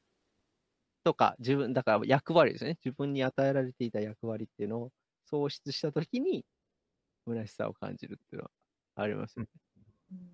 [1.06, 2.78] とか、自分、だから役割ですね。
[2.84, 4.92] 自分に与えられていた役割っていうのを
[5.30, 6.46] 喪失したときに、
[7.28, 8.52] 虚しさを感じるっていうのは
[8.96, 9.50] ありますよね。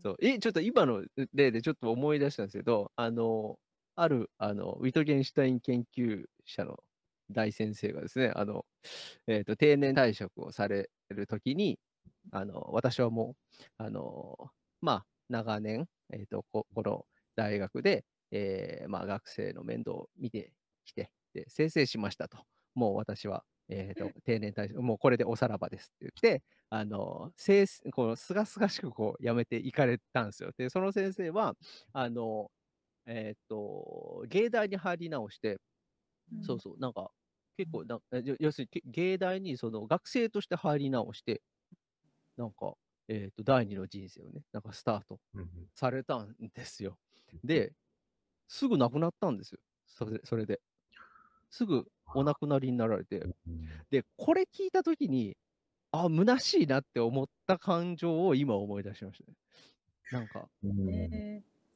[0.03, 0.17] そう。
[0.21, 1.03] え、ちょっと今の
[1.33, 3.59] 例でちょっと思い出したんですけど、あの、
[3.95, 6.79] ある、あの、ウィトゲンシュタイン研究者の
[7.31, 8.65] 大先生がですね、あの、
[9.27, 11.79] えっ、と、定年退職をされるときに、
[12.31, 14.37] あの、私はもう、あの、
[14.81, 17.05] まあ、長年、えっ、とこ、この
[17.35, 20.53] 大学で、えーまあ、学生の面倒を見て
[20.85, 22.39] きて、で、生成しましたと。
[22.75, 30.51] もう私は、えっ、と、定年退職、もうこれでおさらばですって言って、あの、せいこのすがすがしくこう辞めていかれたんですよ。
[30.57, 31.55] で、その先生は、
[31.93, 32.51] あの、
[33.05, 35.59] えっ、と、芸大に入り直して、
[36.43, 37.11] そうそう、なんか、
[37.57, 37.99] 結構な、
[38.39, 41.41] 要するにけ芸大にその学生として入り直して、
[42.37, 42.73] なんか、
[43.07, 45.19] えっ、と、第二の人生をね、なんかスタート
[45.75, 46.97] されたんですよ。
[47.43, 47.73] で、
[48.47, 49.59] すぐ亡くなったんですよ。
[50.05, 50.61] それそれで。
[51.49, 51.85] すぐ
[52.15, 53.19] お亡くなりになられて。
[53.19, 53.33] うん
[53.89, 55.35] で、これ聞いたときに、
[55.91, 59.37] あ、虚しいなって思った感情を今思い出しましたね。
[60.11, 60.47] なんか、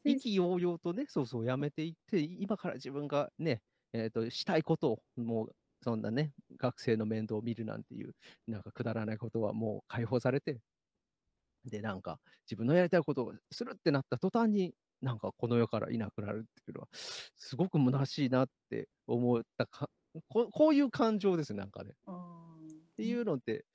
[0.06, 3.62] 意気揚々とね、そうそう、やめていって、今から自分がね、
[3.94, 8.16] えっ、と、したいことを、もう、そんなね、学生の面倒を見るなんていう、
[8.48, 10.60] なんかくだらないことはもう解放されて、
[11.66, 19.90] で、なんか、自分のやりたいことをするってなった途端に、なんかこの世からいなくなるっていうのは、すごく虚しいなって思ったか、
[20.30, 21.92] ここういう感情です、なんかね。
[21.92, 23.66] っていうのって、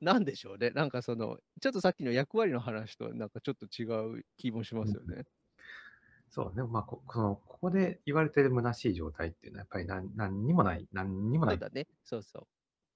[0.00, 0.70] なんでしょうね。
[0.70, 3.84] なんかその、ちょっとさっきの役割の話となんかちょっと違
[4.20, 5.24] う気もしますよね。
[6.28, 6.62] そうね。
[6.64, 11.86] まあ、ここのここで言われてる虚しい状態っていうのは、やっぱり何何にもない、何にもない、そうだね。
[12.04, 12.46] そうそう。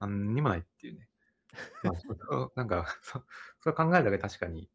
[0.00, 1.08] 何にもないっていうね。
[1.82, 1.92] まあ、
[2.56, 3.24] なんか、そ
[3.60, 4.70] それ考えるだけで確かに、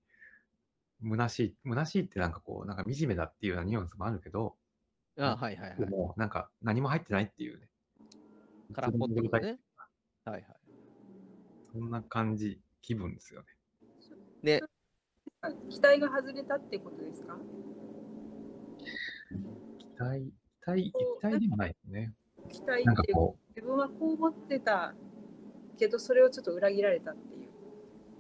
[1.02, 4.56] 虚しい、虚しいってなんかこう、なんか惨めだっていうようなニュアンスもあるけど、
[5.18, 5.80] あうんはいはいはい。
[5.80, 7.70] でも、なんか何も入ってないっていうね。
[8.74, 9.60] 空っぽってことね。
[10.26, 10.46] はいはい。
[11.72, 13.48] そんな感じ、気分ですよね。
[14.60, 14.62] ね、
[15.70, 17.38] 期待が外れたってことですか？
[19.80, 22.14] 期待、期待、期待でもないよね。
[22.50, 24.94] 期待なんかってこ自分はこう思ってた
[25.78, 27.40] けどそれをちょっと裏切られたってい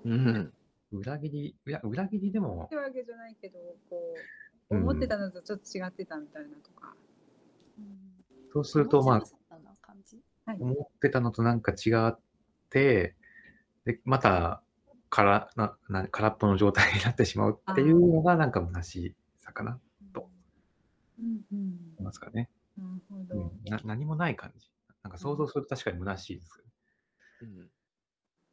[0.05, 0.53] ううん。
[0.97, 2.63] う、裏切り、いや、裏切りでも。
[2.65, 4.15] っ、てわけじゃないけどこ
[4.69, 4.81] ううん。
[4.83, 6.95] 思ってたのとちょっと違ってたみたいなとか、
[8.53, 9.23] そうすると、まあ。
[10.47, 12.17] 思ってたのとなんか違っ
[12.69, 13.15] て、
[13.83, 14.61] で、また、
[15.09, 19.79] から、な、な、空っぽの状態になってしまうっていうのが、なんか虚しさかな、
[20.13, 20.29] と。
[21.19, 21.79] うんうん。
[21.97, 22.49] 思いますかね。
[22.77, 24.69] なるほど、うん、な何もない感じ。
[25.03, 26.63] なんか想像すると確かに虚しいです
[27.41, 27.69] うん。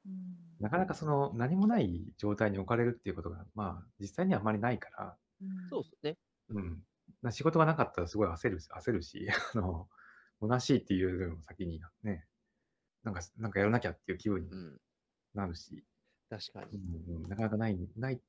[0.07, 6.17] うんなかなかその何もない状態に置かれるっていうことが、まあ、実際にはあまりないから、うんそうですね。
[6.51, 6.83] うん。
[7.21, 9.89] な仕事がなかったらすごい焦る、焦るし、 あの、
[10.41, 12.27] 虚しいっていうよりも先にね、
[13.03, 14.81] なんか、なんかやらなきゃっていう気分にうん。
[15.35, 15.85] なるし、
[16.31, 16.79] 確かうに。
[16.79, 18.21] んうん、なかなかない、ない、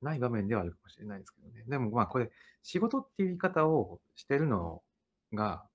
[0.00, 1.64] ない場面ではあるかもしれないですけどね。
[1.66, 2.30] でもまあこれ、
[2.62, 4.82] 仕事っていう言い方をしてるの
[5.34, 5.68] が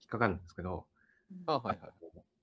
[0.00, 0.86] 引っかかるんですけど、
[1.46, 1.92] あ、はいはい。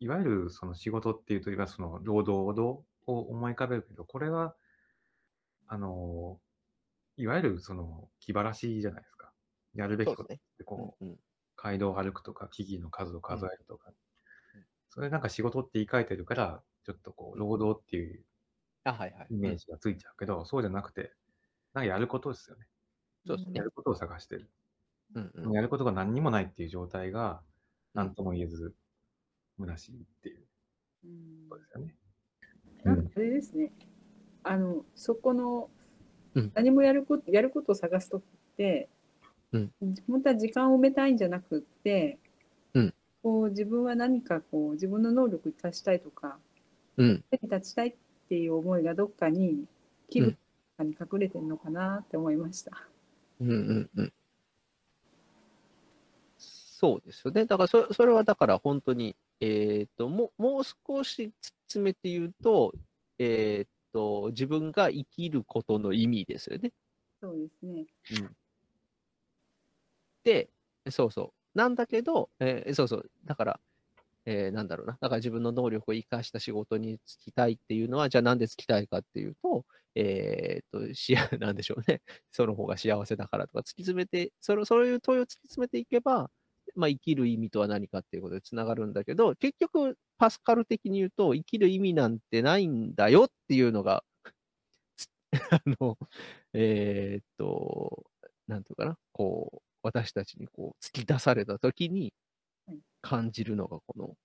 [0.06, 4.56] いわゆるその仕事っていうときはその労働を思い浮かべるけど、これは、
[5.66, 6.40] あの、
[7.18, 9.34] いわゆるその気晴らしじゃないですか。
[9.74, 10.28] やるべきことっ。
[10.28, 11.20] てこう、うん。
[11.56, 18.24] 街道を歩くとか、木々の数を数えるとかうん、それなんか仕事って言い換えてるから、ちょっとこう、労働っていう。
[19.32, 21.16] イメージがついちゃうけど、そうじゃなくて、
[21.74, 22.68] なんかやることですよね。
[23.26, 23.64] そうですねや。
[23.64, 24.52] ることを探してる。
[25.16, 25.52] うんうん。
[25.54, 27.56] やることが何にもないっていう状態が、うん
[27.96, 28.76] 何とも言えず、
[29.60, 30.40] 虚しいっていう
[31.06, 31.96] うんことですよね。
[32.84, 33.72] なんかあれですね、
[34.44, 35.70] あのそこの
[36.36, 38.26] うん何もやることやることを探すときっ
[38.58, 38.90] て、
[39.52, 39.72] うん
[40.08, 42.20] 本当は時間を埋めたいんじゃなくって、
[42.74, 46.38] うんこう自分は何かこう自分の能力を生かしたいとか
[46.98, 47.24] うん。
[47.30, 47.96] 手に立ちたいっ
[48.30, 49.66] ていう思いがどっかに
[50.10, 50.38] 気分
[50.78, 52.72] かに隠れてるのかなって思いました。
[53.42, 54.14] うんうんうん。
[56.86, 57.46] そうですよね。
[57.46, 61.32] だからそ、それはだから本当に、えっ、と、もう、もう少し
[61.68, 62.74] 詰めて言うと、
[63.18, 66.72] えっ、と、自分が生きることの意味ですよね。
[67.20, 67.86] そうですね。
[68.22, 68.36] うん。
[70.24, 70.50] で、
[70.92, 71.58] そうそう。
[71.58, 73.10] なんだけど、えーそうそう。
[73.26, 73.60] だから、
[74.26, 74.94] えーなんだろうな。
[75.02, 82.02] だから自分の能力を生かした仕事に就きたいっていうのは、じゃあなんで就きたいかっていうと、えっと、し、なんでしょうね。
[82.32, 86.30] その方が幸せだからとか突き詰めて、それそういう問いを突き詰めていけば、
[86.76, 94.04] まあ生きる意味とは何かっていうことでつながるんだけど、結局、パスカル的に言うと、生きる意味なんてないんだよっていうのが、
[95.52, 95.98] あの、
[96.54, 98.06] えーっと、
[98.48, 102.12] なんていうかな、こう、私たちにこう突き出されたときに
[102.66, 104.18] はい感じるのがこの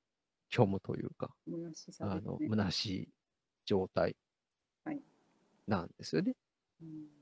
[0.51, 2.39] 虚無というか、虚しさあの。
[2.41, 3.09] 虚しい
[3.67, 4.17] 状態
[4.85, 5.03] はい
[5.67, 6.35] なんですよね。
[6.83, 7.21] うん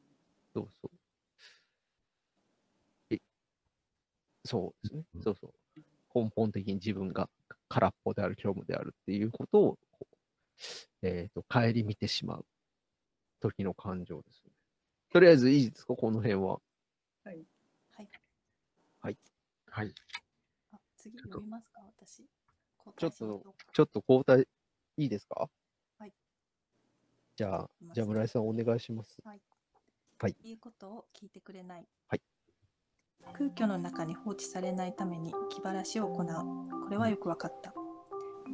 [0.55, 0.91] そうそう。
[3.11, 3.19] え、
[4.49, 5.19] そうですねう。
[5.19, 5.53] んそうそう。
[6.15, 7.29] 根本的に自分が
[7.69, 10.17] 空っぽである、虚無であるっていうことを、こう
[11.03, 12.47] えっ、と、顧みてしまう
[13.41, 14.53] 時の感情ですね。
[15.13, 16.61] とりあえずいいですか、この辺は。
[17.25, 19.19] はい。
[19.71, 19.95] はい。
[20.73, 22.25] あ、次読みますか、私。
[22.97, 24.49] ちょっとちょっと交代
[24.97, 25.49] いいですか？
[25.99, 26.13] はい。
[27.37, 29.19] じゃあじゃあ村井さんお願いします。
[29.25, 29.41] はい。
[30.19, 31.87] はい言うことを聞いてくれない。
[32.09, 32.23] はい。
[33.39, 36.27] 空虚の中に放置されないために気晴らしを行う。
[36.85, 37.73] これはよくわかった。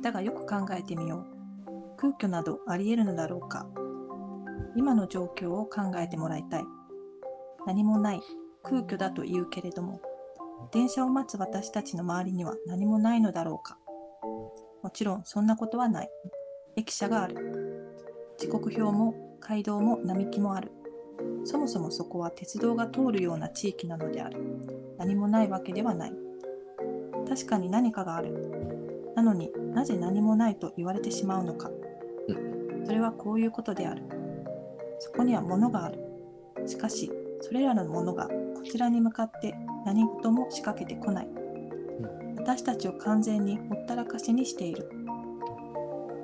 [0.03, 1.24] だがよく考えてみよ
[1.66, 1.96] う。
[1.96, 3.66] 空虚などあり得るのだろうか
[4.77, 6.64] 今の状況を考えてもらいたい。
[7.66, 8.20] 何もない、
[8.62, 10.03] 空虚だと言うけれども、
[10.70, 13.79] 電車を待つ私たちの周りには何もないのだろうか
[14.83, 16.11] もちろんそんなことはない。
[16.77, 17.96] 駅舎がある。
[18.37, 20.72] 時刻表も街道も並木もある。
[21.44, 24.40] そもそもそこは鉄道が通るような地域なのである。
[24.98, 26.12] 何もないわけではない。
[27.28, 29.12] 確かに何かがある。
[29.14, 31.70] なのになぜ何もないと言われてしまうのか。
[32.85, 34.02] それはこういうことである。
[34.98, 35.98] そこには物がある。
[36.66, 39.54] しかし、それらのものがこちらに向かって
[39.85, 41.28] 何事も仕掛けてこない。
[42.37, 44.88] 私たちを完全にほったらかしにしている。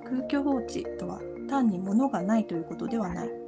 [0.04, 3.39] 空虚放置とは単に物がないということではない。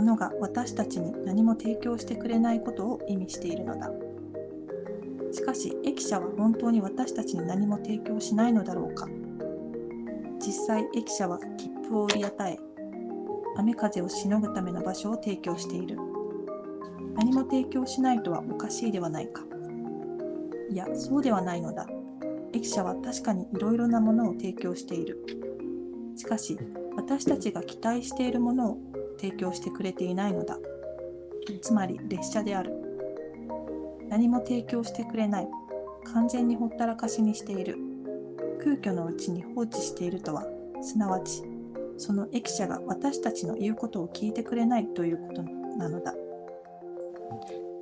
[0.00, 3.90] 物が私たちに何も提供してくれないことを意味しているのだ。
[5.30, 9.06] しかし、駅舎は本当に私たちに何も提供しないのだろうか。
[10.38, 12.58] 実際、駅舎は切符を売り与え、
[13.56, 15.98] 雨風をしのぐための場所を提供している。
[17.14, 19.44] 何も提供しないとはおかしいではないか。
[20.70, 21.86] いや、そうではないのだ。
[22.52, 25.22] 駅舎は確かにいろいろなものを提供している。
[26.16, 26.58] しかし、
[26.96, 28.89] 私たちが期待しているものを
[29.20, 30.56] 提供してくれていないのだ。
[31.60, 32.72] つまり列車である。
[34.08, 35.48] 何も提供してくれない。
[36.12, 37.76] 完全にほったらかしにしている。
[38.62, 40.46] 空虚のうちに放置しているとは、
[40.80, 41.42] すなわち、
[41.98, 46.14] その駅舎が私たちの言うことを聞いてくれないということなのだ。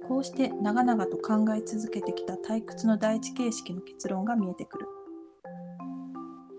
[0.09, 4.87] こうして長々と考え続けてきた退屈の第一形式の結論が見えてくる。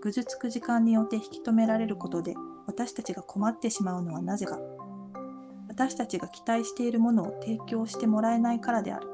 [0.00, 2.34] ぐずつく時間によって引き止められることで
[2.70, 4.60] 私たちが困ってしまうのはなぜか。
[5.68, 9.08] 私たちが期待しているものを提供してもらえないからである。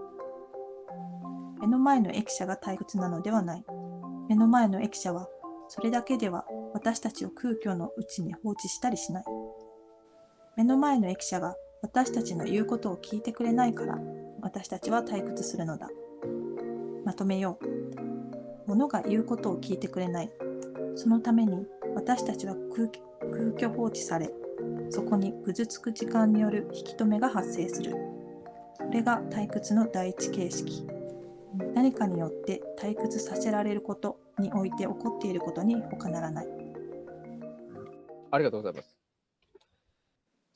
[1.59, 3.65] 目の前の駅舎が退屈なのではない。
[4.29, 5.27] 目の前の駅舎は
[5.69, 9.25] それだけでは私たちを空虚のうちに放置したりしない。
[10.59, 13.99] 目の前の駅舎が私たちの言うことを聞いてくれないから
[14.43, 15.89] 私たちは退屈するのだ。
[17.07, 18.69] まとめよう。
[18.69, 20.31] 物が言うことを聞いてくれない。
[20.95, 22.89] そのために私たちは空
[23.31, 24.31] 空虚放置され、
[24.91, 27.93] そこにぐずつく時間による引き止めが発生する。
[27.93, 30.87] これが退屈の第一形式。
[31.75, 36.47] 何かによって退屈させられることにおいて起こっていることに他ならない。
[38.31, 38.97] ありがとうございます。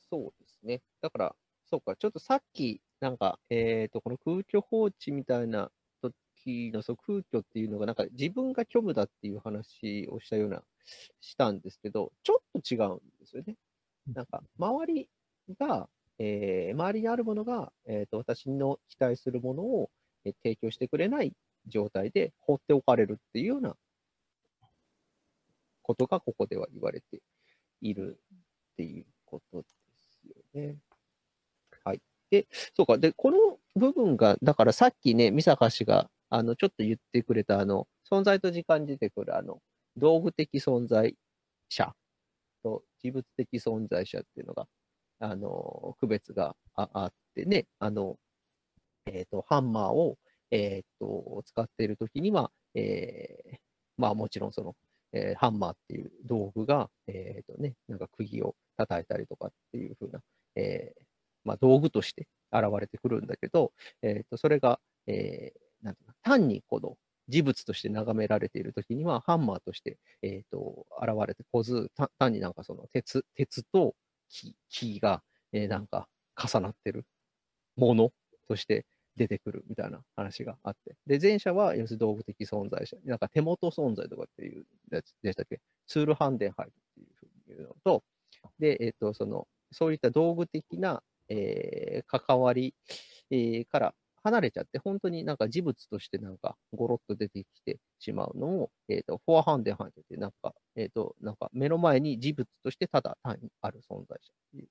[0.09, 0.81] そうですね。
[1.01, 1.35] だから、
[1.69, 10.63] そうか、ちょっとさっき、なんか、えっ、と、この空虚放置みたいな時の、そう空虚っていうのが、なんか自分が虚無だっていう話をしたような、
[11.21, 13.55] したんですけど、ちょっと違うんですよね。
[14.13, 15.09] なんか、周り
[15.59, 15.89] が、
[16.19, 19.91] えー周りにあるものが、えっ、と、私の期待するものを、
[20.25, 21.33] えー提供してくれない
[21.67, 23.75] 状態で放っておかれるっていうような
[25.83, 27.21] ことがここでは言われて
[27.81, 28.19] いる
[28.73, 29.67] っていうことで
[29.97, 30.77] すよね。
[31.83, 32.01] はい。
[32.29, 32.97] で、そうか。
[32.97, 39.61] で、この部分が、だからさっきね、美坂氏が、あの、ちょっと言ってくれた、あの、存在と時間に出てくる、あの、
[39.97, 41.15] 道具的存在
[41.69, 41.93] 者
[42.63, 44.67] と事物的存在者っていうのが、
[45.19, 48.17] あの、区別がああってね、あの、
[49.05, 50.17] えっ、と、ハンマーを、
[50.51, 53.57] えっ、と、使っているときには、えー
[53.97, 54.75] まあもちろんその、
[55.13, 60.21] えーハンマーっていう道具が、えっ、とね、なんか釘を叩いたりとかっていう風な、
[60.55, 61.03] えー
[61.45, 63.73] まあ道具として現れてくるんだけど、
[64.03, 66.97] えっ、と、それが、えーなんていうか、単にこの
[67.29, 73.95] 事物として眺められているときには、ハンマーとして、えっ、と、現れてこず、単になんかその鉄、鉄と
[74.29, 76.07] 木木が、えーなんか
[76.41, 77.05] 重なってる
[77.75, 78.11] もの
[78.47, 78.85] として
[79.17, 80.95] 出てくるみたいな話があって。
[81.07, 82.97] で、前者は、要するに道具的存在者。
[83.05, 85.59] なんか手元存在とかっていうやつでしたっけ？
[85.87, 88.03] ツールハンデンハイっていうふうに言うのと、
[88.59, 92.73] で、えっ、と、その、そういった道具的な、えー関わり、
[93.31, 104.67] えーから離れちゃって、本当になんか事物としてなんかゴロッと出てきてしまうのを、えっ、と、フォアハンデハイトってなんか、えっ、と、なんか目の前に事物としてただ単にある存在者っていう、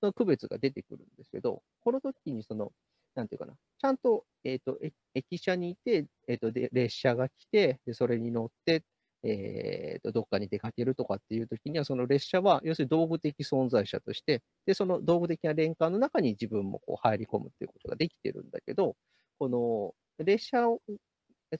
[0.00, 2.72] その区別が出てくるんですけど、この時にその、
[3.14, 4.78] なんていうかな、ちゃんと、えっ、と、
[5.14, 8.82] 駅舎にいて、えっ、と、で、列車が来て、で、それに乗って、
[9.24, 18.96] えっ、と、どっかに出かけるとかっていう時には、その列車は、要するに道具的存在者として、で、その道具的な連関の中に自分もこう入り込むっていうことができてるんだけど、
[19.38, 19.94] この、
[20.24, 20.80] 列車を、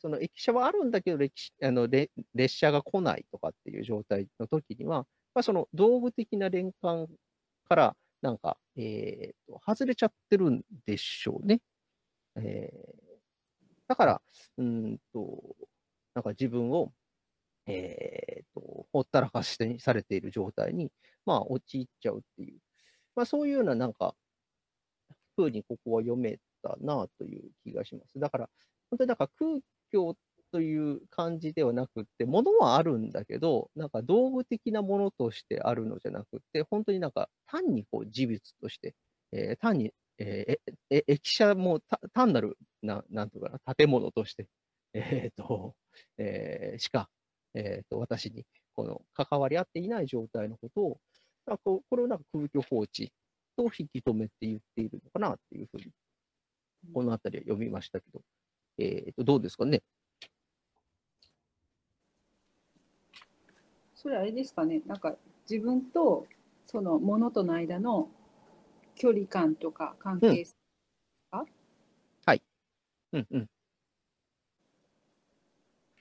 [0.01, 7.09] その駅舎はあるんだけど、歴史あの列車が来ないとかっていう状態の時には、まあ、その道具的な連関
[7.69, 11.61] から、なんか、えーと、外れちゃってるんでしょうね。
[12.37, 13.03] えー
[13.89, 14.23] だから、
[14.59, 15.55] うんと、
[16.15, 16.93] なんか自分を、
[17.67, 20.91] えーと、ほったらかしにされている状態に、
[21.25, 22.59] まあ、陥っちゃうっていう、
[23.15, 24.15] まあ、そういうような、なんか、
[25.37, 28.19] ふうにここは読めたなという気がします。
[28.19, 28.51] だから、
[28.91, 29.61] 本当になんか空
[29.93, 30.15] 虚
[30.53, 38.95] という感じではなくって、ものはあるんだけど、なんか道具的なものとしてあるのじゃなくて、本当になんか単にこう事物として、
[39.33, 41.81] えー、単に、えー、え駅舎も
[42.13, 44.47] 単なるな、なんとかな、建物として、
[44.93, 45.75] えっ、ー、と、
[46.19, 47.09] えー、しか、
[47.55, 48.45] えっ、ー、と、私に、
[48.75, 51.01] この関わり合っていない状態のことを、
[51.47, 53.13] なんかこれをなんか空虚放置
[53.57, 55.87] と引き止めて言っているのかなっていうふうに、
[56.95, 58.23] このあたりは読みましたけど、
[58.79, 59.83] えっ、と、どうですかね？
[63.95, 65.17] それあれですかね、なんか
[65.49, 66.27] 自分と
[66.67, 68.09] そのものとの間の
[68.97, 70.55] 距離感とか関係性
[71.31, 71.47] か、うん、
[72.25, 72.43] はい。
[73.13, 73.51] うんうん。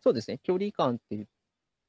[0.04, 1.28] そうですね、距離感っていう、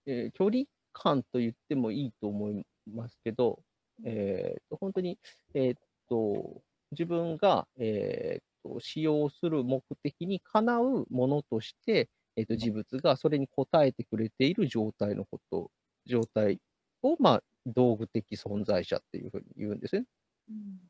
[0.07, 3.61] えー、距離感と言ってもいいと思いますけど、
[4.05, 5.19] えー、と本当に、
[5.55, 5.77] えー、
[6.09, 15.71] と自分が、えー、と使用する目的にかなうものとして、えー、と事物がそれに応えてくれている状態のこと、
[16.07, 16.59] 状態
[17.03, 20.05] を、まあ、道具的存在者っていうふうに言うんですね。
[20.51, 20.81] うん、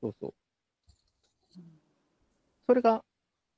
[0.00, 0.34] そうそう。
[2.66, 3.02] それが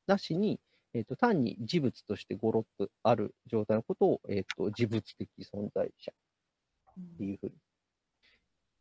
[0.07, 0.59] なしに、
[0.95, 7.53] えーと、単に事物としてごろっとある状態のことを、えーと、事物的存在者っていうふうに、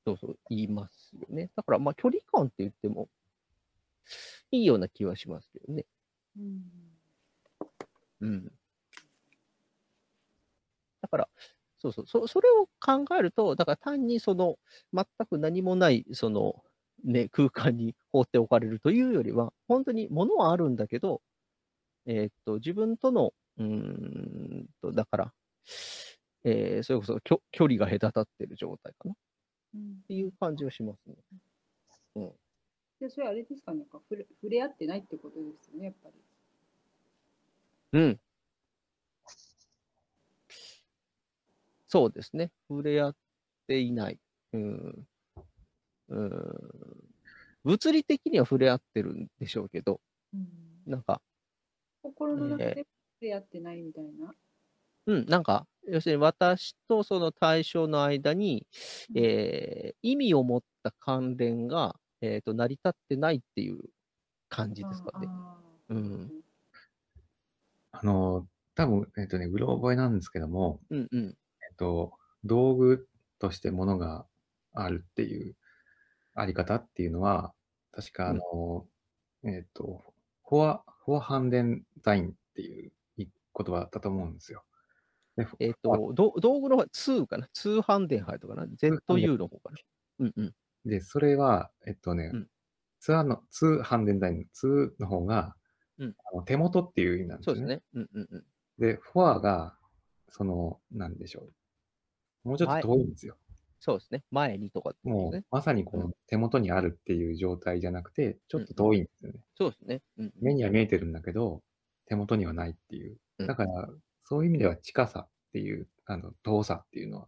[0.06, 1.50] そうそう言いますよね。
[1.56, 3.10] だから、まあ、距離感って言っても
[4.52, 5.86] いいような気はしますけどね。
[6.38, 6.64] うん。
[8.22, 8.52] うん、
[11.02, 11.30] だから、
[11.78, 14.58] そうそうそ、それを考えると、だから単にその
[14.94, 16.64] 全く何もないその、
[17.04, 21.22] ね、空間に放っておかれるというよりは、本当に物はあるんだけど、
[22.06, 25.34] えー、っと、自分との、うんと、だから、
[26.44, 29.16] えー、それこそ距距離が隔たってる状態かな、
[29.76, 31.16] うん、っていう感じはしますね。
[32.16, 32.32] うん。
[33.00, 36.16] で、それあれですかね、か触れ触れ合ってないってことですよね、やっぱり。
[37.94, 38.20] うん。
[41.88, 42.52] そうですね。
[42.68, 43.16] 触れ合っ
[43.68, 44.20] ていない。
[44.54, 45.08] うん。
[46.10, 46.42] うん。
[47.64, 50.02] 物理的には触れ合ってるんでしょうけど、
[50.34, 50.48] うん、
[50.86, 51.22] なんか、
[52.04, 52.86] 心の中で
[53.38, 54.34] ってないみたいな。
[55.06, 58.68] うん、なんか、要するに私とその対象の間に、
[59.10, 63.80] うん、えー、意味を持った関連が、えーと、成り立ってないっていう
[64.50, 65.28] 感じですかね。
[65.90, 66.32] うん、
[67.92, 73.08] あの、多分えっ、ー、とね、うろ覚えなんですけども、うんうん、えっ、ー、と、道具
[73.40, 74.26] としてものが
[74.74, 75.56] あるっていう
[76.34, 77.54] あり方っていうのは、
[77.92, 78.86] 確かあの、
[79.44, 80.14] うん、えっ、ー、と、
[80.48, 84.64] フォア、フォアハンデンザインっていう言葉だったと思うんですよ。
[85.60, 87.48] えっ、ー、と、道具の方、2かな？
[87.54, 89.78] 通販電配とかな ?ZU の方かな？
[90.20, 90.54] うんうん。
[90.86, 92.48] で、それは、えっとね、うん、
[93.00, 95.56] ツアの、通販電台の2の方が、
[95.98, 97.56] うん、あの手元っていう意味なんですね。
[97.56, 97.82] そうですね。
[97.94, 98.44] うんうんうん。
[98.80, 99.76] で、フォアが、
[100.30, 101.48] その、なんでしょ
[102.46, 102.50] う。
[102.50, 103.38] もうちょっと遠いんですよ。
[103.86, 104.24] そうですね。
[104.32, 109.36] 前にとか、ね、もう、まさにこの手元にあるっていう状態じゃなくて、ちょっと遠いんですよね。
[109.36, 110.34] うん、そうですね、うん。
[110.40, 111.62] 目には見えてるんだけど、
[112.06, 113.18] 手元にはないっていう。
[113.46, 113.90] だから、
[114.24, 117.28] そういう意味では近さっていう、あの、遠さっていうのは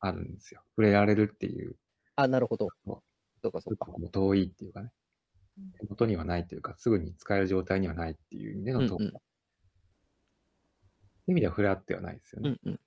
[0.00, 0.62] あるんですよ。
[0.78, 1.76] うんうん、触れられるっていう。
[2.14, 2.68] あ、なるほど。
[2.86, 3.02] そ
[3.48, 3.92] うかそうか。
[4.12, 4.92] 遠いっていうかね。
[5.78, 8.94] 手元にはないというか、すぐに使える状態にはないっていう意味での遠さ。
[8.98, 9.12] うんうん、
[11.26, 12.56] 意味では触れ合ってはないですよね。
[12.64, 12.80] うんうん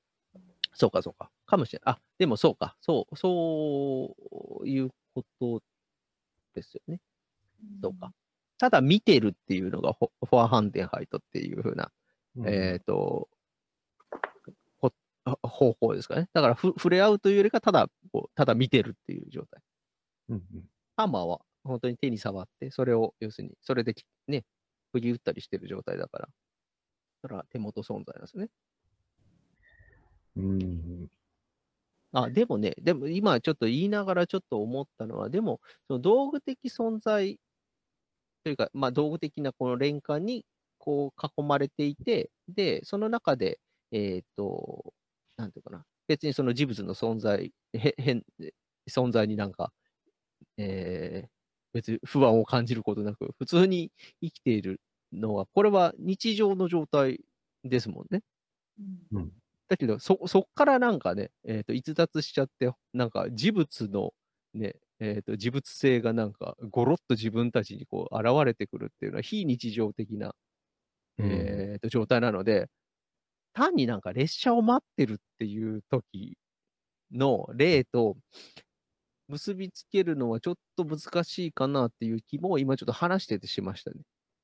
[0.74, 1.30] そうか、そうか。
[1.50, 1.96] かもしれない。
[1.96, 2.76] あ、でもそうか。
[2.82, 4.16] そう、そ
[4.64, 5.62] ういうこと
[6.54, 7.02] ですよね。
[7.82, 8.14] そうか。
[8.58, 11.92] ただ見てるっていうのがフォアハンデンハイトっていうふうな、
[12.36, 13.30] うん、えっ、ー、と、
[15.44, 16.28] 方法ですかね。
[16.34, 17.88] だからふ触れ合うというよりか、ただ
[18.36, 19.62] ただ見てるっていう状態。
[20.30, 20.64] うんうん、
[20.96, 23.96] ハンマーは本当に手に触って、それを、要するに、それで
[24.28, 24.44] ね、
[24.92, 26.30] 振り打ったりしてる状態だから、
[27.24, 28.50] だから手元存在なんですね。
[30.38, 31.08] うん。
[32.14, 37.40] あ、でもね、でも今ちょっと言いながらちょっと思ったのは、でも、その道具的存在
[38.44, 40.46] というか、まあ、道具的なこの連関に
[40.78, 43.60] こう囲まれていて、で、その中で、
[43.92, 44.94] えっ、と、
[45.38, 48.24] なんていうかな、別にその事物の存在、へ変、
[48.90, 49.72] 存在になんか、
[50.58, 51.30] えー、
[51.74, 53.92] 別に不安を感じることなく、普通に
[54.22, 54.82] 生きている
[55.14, 57.22] のは、これは日常の状態
[57.64, 58.22] ですもんね。
[59.14, 59.32] うん、
[59.70, 64.14] だけど、そ、そっからなんかね、えっ、ー、と、逸脱しちゃって、なんか事物の
[64.54, 70.36] ね、えっ、ー、と、事物性がなんか、ごろっと自分たちにこう、現れてくるっていうのは、非日常的な、
[71.20, 72.68] えっ、ー、と、状態なので、
[73.54, 76.38] 単になんか列車を待ってるっていう時
[77.12, 78.18] の例と
[79.28, 83.98] 結びつけるのはちょっと難しいかなっていう気も今ちょっと話しててしましたね。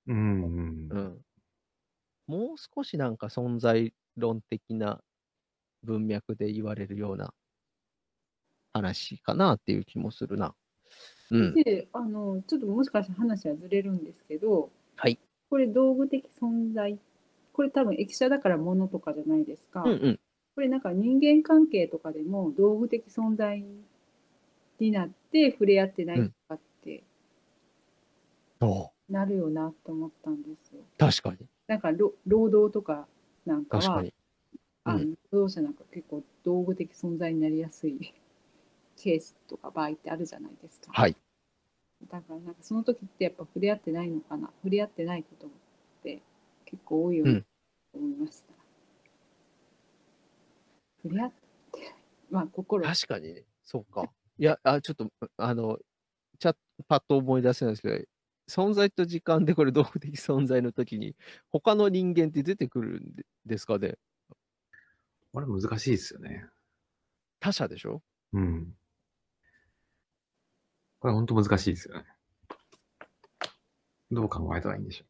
[0.07, 0.99] うんうんう。
[0.99, 1.21] ん。
[2.27, 5.01] もう少しなんか存在論的な
[5.85, 7.33] 文脈で言われるような
[8.73, 10.53] 話かなっていう気もするな。
[11.31, 11.53] うん。
[11.53, 15.19] であのちょっともしかして話はずれるんですけどはい。
[15.49, 16.97] これ道具的存在
[17.53, 20.19] これ多分駅舎だから物とかじゃないですか、うんうん。
[20.55, 23.63] これなんか人間関係とかでも道具的存在
[24.79, 27.03] になって触れ合ってないとかって
[28.61, 30.81] おなるよなと思ったんですよ。
[30.97, 31.47] 確かに。
[31.67, 33.07] なんかろ労働とか
[33.45, 34.13] なんかは確かに。
[34.85, 38.13] あのうん労働者なんか結構道具的存在になりやすい
[38.97, 40.93] ケースとか場合ってあるじゃないですか。
[40.93, 41.17] はい。
[42.09, 44.47] だからなんかその時ってやっぱ触れ合ってないのかな？
[44.63, 45.49] 触れ合ってないことっ
[46.03, 46.21] て
[46.63, 47.35] 結構多いような
[47.93, 48.53] と思いました。
[51.01, 51.31] 触れ合っ
[51.71, 51.95] て
[52.29, 53.45] まあ心確かにね。
[53.63, 54.11] そうか。
[54.37, 55.79] いや、あ、ちょっと、あの、
[56.39, 56.55] ちゃ
[56.87, 58.05] パッと思い出せないですけど、
[58.49, 61.15] 存在と時間でこれ道具的存在の時に、
[61.51, 63.97] 他の人間って出てくるんでですかね？
[65.35, 66.45] これ難しいですよね。
[67.41, 68.01] 他者でしょ？
[68.31, 68.73] うん。
[70.99, 72.05] これ本当難しいですよね。
[74.11, 75.05] どう考えたらいいんでしょ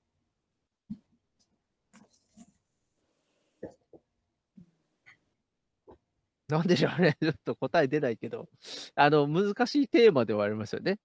[6.48, 7.16] なんでしょうね。
[7.22, 8.50] ちょっと答え出ないけど、
[8.96, 11.00] あの、難しいテーマではありますよね。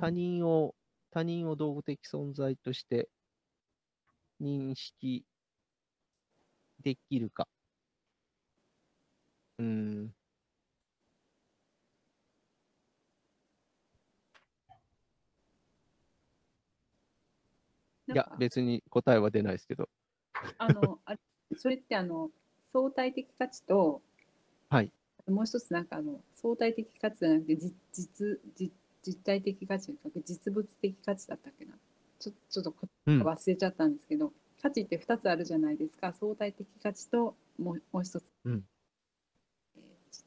[0.00, 0.74] 他人を、
[1.12, 3.08] 他人を道具的存在として
[4.40, 5.24] 認識
[6.80, 7.48] できるか。
[9.58, 10.14] うーん。
[18.08, 19.88] いや別に答えは出ないですけど。
[20.58, 21.16] あのあ
[21.56, 22.30] それってあの
[22.72, 24.00] 相対的価値と
[24.68, 24.92] はい。
[25.28, 31.72] もう一つなんかあの相対的価値じゃなくて実実実実体的価値とか実物的価値だったっけな
[32.20, 32.74] ちょちょっと
[33.06, 33.22] うん。
[33.22, 34.32] 忘れちゃったんですけど、
[34.62, 38.62] 価値って2つあるじゃないですか相対的価値ともうもう一つ、うん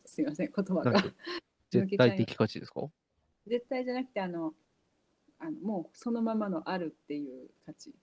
[0.05, 1.03] すいません言葉が
[1.71, 2.89] 絶対的価値ですか？
[3.47, 4.53] 絶対じゃなくてあの
[5.39, 7.93] あのもうそのままのあるっていう価値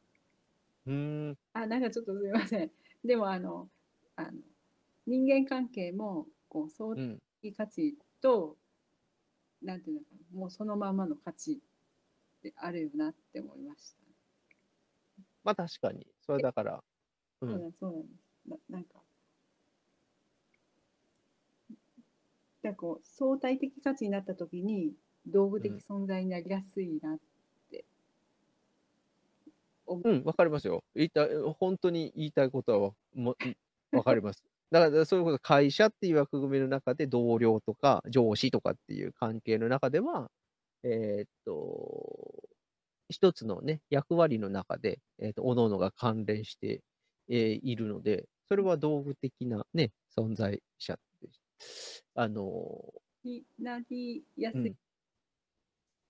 [0.86, 1.38] うーん。
[1.52, 2.70] あなんかちょっとすみません
[3.04, 3.68] でもあの
[4.16, 4.32] あの
[5.06, 7.22] 人間関係もこう相うん。
[7.42, 8.56] 対価値と、
[9.62, 11.60] なんていうのかなもうそのままの価値
[12.42, 13.98] であるよなって思いました。
[15.44, 16.06] まあ確かに。
[16.22, 16.82] それだから。
[17.42, 17.46] う。
[17.46, 19.02] そうんなんそうなんですななんか
[22.66, 24.92] だからこう相対的価値になった時に
[25.26, 27.18] 道具的うん存在になりやすいなっ
[27.70, 27.84] て
[29.86, 30.82] 思うん、わかりますよ。
[30.96, 33.36] 言いたい、本当に言いたいことはわも
[33.92, 34.42] わかります。
[34.72, 40.28] だから、そういうこと、会社っていう枠組みの中で同僚とか上司とかっていう関係の中では、
[40.82, 42.48] えーっと、
[43.08, 46.82] 一つのね、役割の中で、えーっと、各々が関連して、
[47.28, 50.98] えーいるので、それは道具的なね、存在者
[52.14, 52.94] あの
[53.24, 54.76] になりやすいうん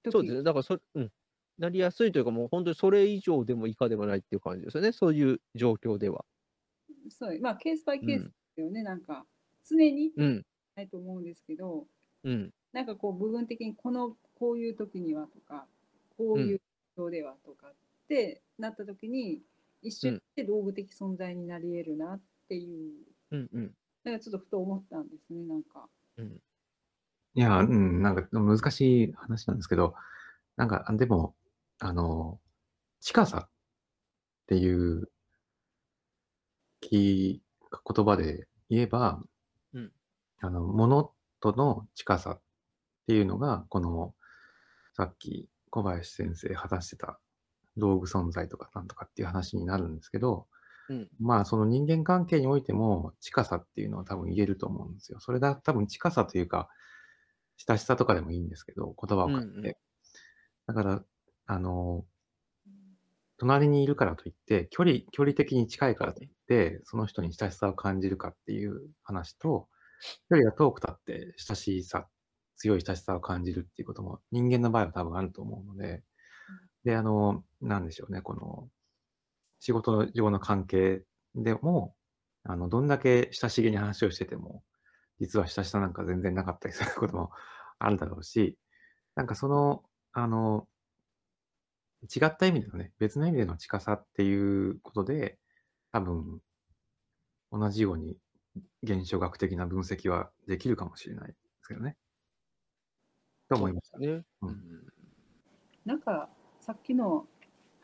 [0.03, 0.43] 時、そうですね。
[0.43, 1.11] だからそ、うん。
[1.59, 4.93] なりやすいというか、もう本当にそれ以上でも以下でもないっていう感じですよね。
[4.93, 6.25] そういう状況では。
[7.09, 9.27] そうまあケースバイケースうんですよね、なんか
[9.69, 10.43] 常にうん。
[10.77, 11.87] ないと思うんですけど、
[12.25, 12.51] うん。
[12.73, 15.67] なんかこう部分的にこのこういう時にはとか
[16.17, 16.61] こういう
[16.97, 17.73] 状況ではとかっ
[18.09, 19.41] てなった時に
[19.83, 22.93] 一瞬で道具的存在になり得るなっていう、
[23.31, 23.49] うん。
[23.53, 23.73] うん。
[24.07, 25.89] なんかちょっとふと思ったんですねなんか。
[26.17, 26.27] うん。
[27.35, 29.95] いや、うん、なんか難しい話なんですけど、
[30.57, 31.35] なんか、あでも、
[31.81, 32.39] あの、
[33.01, 33.51] 近さっ
[34.47, 35.11] ていう
[36.81, 37.43] き
[37.95, 39.21] 言葉で言えば、
[39.75, 39.93] うん
[40.39, 42.41] あの、物との近さっ
[43.09, 44.15] ていうのが、この、
[44.95, 47.19] さっき小林先生話してた
[47.77, 50.47] 道具存在とかなんとかっていう話になるんですけど、
[50.89, 51.11] うん。
[51.19, 55.21] まあ、その人間関係においても近さっていうのは多分言えると思うんですよ。
[55.21, 56.69] それが多分近さというか、
[57.69, 59.47] 親しさとかでもいいんですけど、言葉を変えて。
[59.47, 59.77] うんうん
[60.67, 61.05] だから、
[61.47, 62.07] あの、
[63.39, 69.69] 隣にいるからといって、距離、距離的に近いからといって、その人に親しさを感じるかっていう話と、
[70.31, 72.09] 距離が遠くたって親しさ、
[72.57, 76.05] 強い親しさを感じるっていうことも人間の場合は多分あると思うので、
[76.85, 78.71] で、あの、なんでしょうね、この、
[79.67, 81.03] 仕事上の関係
[81.35, 81.97] でも、
[82.45, 84.63] あの、どんだけ親しげに話をしてても、
[85.19, 87.33] 実は親しさなんか全然なかったりすることも
[87.81, 88.57] あるだろうし、
[89.17, 90.69] なんかその、あの、
[92.05, 95.37] 違った意味でのね、別の意味での近さっていうことで、
[95.91, 96.41] 多分、
[97.51, 98.17] 同じように
[98.85, 101.97] 現象学的な分析はできるかもしれないですけどね。
[103.49, 103.99] と思いました。
[103.99, 104.07] ね。
[104.07, 104.57] ううんん
[105.85, 106.29] なんか
[106.61, 107.27] さっきの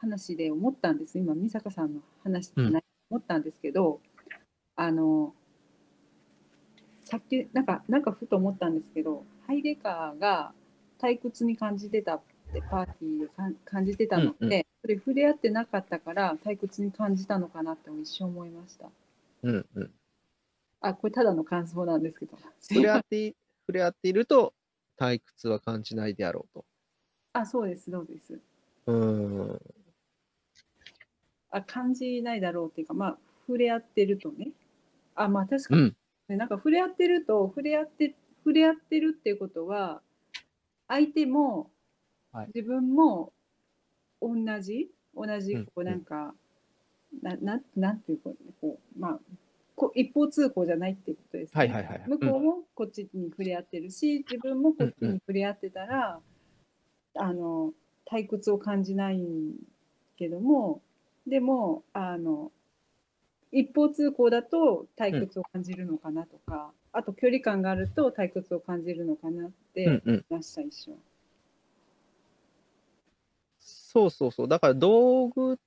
[0.03, 4.01] 話で思ったんです今美坂さんの話じゃない、思ったんですけど
[4.75, 5.33] あの
[7.05, 10.53] さっきなんかなんかふと思ったんですけどハイデガーが
[11.01, 12.21] 退屈に感じてたっ
[12.53, 18.91] てパーティーをかん感じてたのって、うんうそれ触れ合ってなかったから退屈に感じたのかなって一瞬思いました
[19.45, 19.91] うんうん。
[20.81, 23.37] あこれただの感想なんですけど触れ合ってい、
[23.69, 24.53] 触れ合っていると、
[24.99, 26.65] 退屈は感じないであろうと。
[27.35, 28.39] あそうですそうです
[28.87, 29.61] うーん。
[31.53, 34.49] あ感じないだろうっていうかまあ触れ合ってるとね。
[35.15, 35.81] あまあ確かに。
[35.81, 35.97] うん。
[36.29, 40.01] ねなんか触れ合ってると触れ合って触れ合ってるっていうことは
[40.89, 41.71] 相手も
[42.33, 42.47] はい。
[42.55, 43.33] 自分も
[44.21, 44.91] 同じ？
[45.15, 46.35] 同じうんこうなんか、
[47.23, 48.31] なななんていうか
[48.63, 49.21] こうまあ
[49.77, 51.59] こう一方通行じゃないっていうことです、ね。
[51.59, 52.09] はいはいはいはい。
[52.09, 56.21] 向こうもこっちに触れ合ってるし、自分もこっちに触れ合ってたら、
[57.17, 57.75] あの
[58.11, 59.21] 退屈を感じない
[60.17, 60.81] けども
[61.27, 62.51] でもあの
[63.53, 70.01] 一方通行だと退屈を感じるのかなとか、あと距離感があると退屈を感じるのかなってうんうん。
[70.07, 70.97] 思いました、一緒。
[73.61, 74.49] そうそうそう。
[74.49, 75.59] だから道具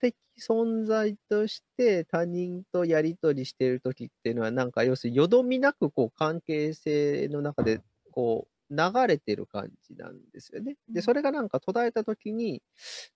[0.00, 10.76] 的存在として他人とやり取りしているときっていうのは、なんか要するによどみなくこう関係性の中でこう流れてる感じなんですよね。
[10.88, 12.62] で、うんそれがなんか途絶えたときに、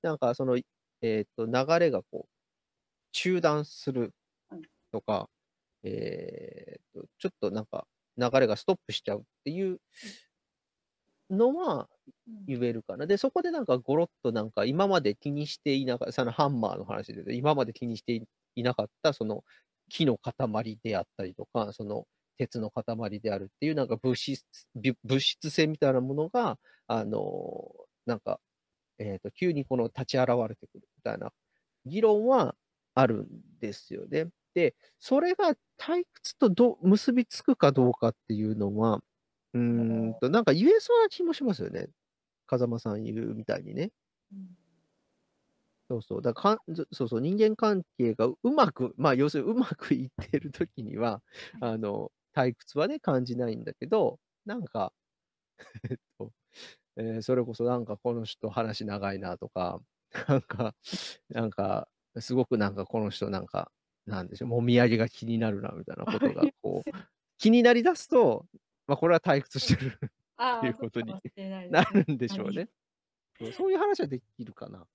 [0.03, 0.59] なんかその、
[1.03, 2.28] えっと、流れがこう
[3.12, 4.12] 中断する
[4.92, 5.28] とか、
[5.84, 7.86] えっと、ちょっとなんか
[8.16, 9.80] 流れがストップしちゃうっていう
[11.30, 11.88] のは、
[12.46, 13.07] 言えるかな。
[13.07, 18.22] で、そこでなんかゴロッとなんか今まで気にしていなかった、そのハンマーの話で今まで気にしてい
[18.57, 19.44] いなかったその
[19.88, 22.07] 木の塊であったりとか、その
[22.38, 24.44] 鉄の塊であるっていうなんか物質、
[24.74, 27.70] 物物質性みたいなものが、あの
[28.07, 28.40] なんか、
[28.99, 30.80] えっ、と、急にこの立ち現れてくる。
[30.82, 31.32] みたいな
[31.86, 32.54] 議論は
[32.94, 33.28] あるん
[33.61, 34.28] ですよね。
[34.54, 39.00] で、それが退屈とどう結びつくかどうかっていうのは、
[39.54, 39.62] うー
[40.11, 41.88] んと、なんか言えそうな気もしますよね。
[42.46, 43.92] 風間さん言うみたいにね。
[45.90, 46.22] そうそう。
[46.22, 46.59] だか
[46.92, 51.22] そうそう、人間関係がうまく、まあ、要するにうまくいってるときには、
[51.61, 54.92] あの、退屈はね、感じないんだけど、なんか、
[55.90, 56.32] えっと、
[56.96, 59.80] えーそれこそなんかこの人話長いなとか、
[60.28, 60.74] なんか、
[61.28, 61.88] なんか、
[62.18, 63.70] すごくなんかこの人なんか、
[64.06, 66.90] なんでしょう、もみあげが気になるなみたいなことが、こう、
[67.36, 68.46] 気になりだすと、
[68.86, 71.14] まあ、これは退屈してるあ っていうことに
[71.70, 72.68] なるんでしょうね。
[73.56, 74.86] そういう話はできるかな。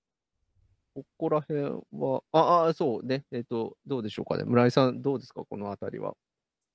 [0.94, 1.62] ここら辺
[1.92, 3.24] は、ああ、そうね。
[3.32, 4.44] えっ、と、どうでしょうかね。
[4.44, 6.16] 村井さん、どうですか、このあたりは。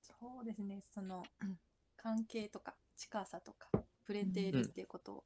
[0.02, 1.58] そうですね、そのうん
[1.96, 3.70] 関係とか近さとか
[4.00, 5.24] 触れているっていうこと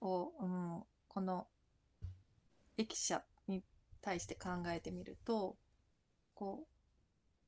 [0.00, 1.48] を、うんこの
[2.80, 3.62] 駅舎に
[4.00, 5.56] 対して考えてみると、
[6.34, 6.66] こう、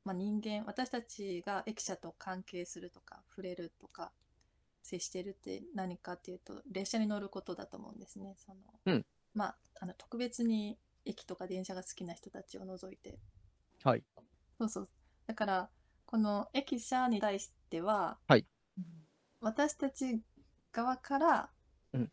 [0.04, 4.12] まあ、人間、私たちが駅舎と関係するとか、触れるとか、
[4.82, 8.34] 接してるって何かっていうと、列車に乗ることだと思うんですね。
[8.36, 10.76] そのうんまあ、あの特別に
[11.06, 13.18] 駅とか電車が好きな人たちを除いて、
[13.82, 14.04] はい。
[14.58, 14.88] そうそう。
[15.26, 15.70] だから、
[16.04, 18.44] この駅舎に対しては、うん
[19.40, 20.20] 私たち
[20.70, 21.50] 側から
[21.94, 22.12] うん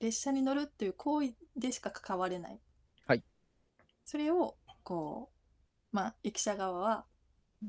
[0.00, 2.60] 列車に乗るっていう行為でしか関われない。
[3.06, 3.24] はい。
[4.04, 5.30] それを、こ
[5.92, 7.06] う、まあ、駅舎側は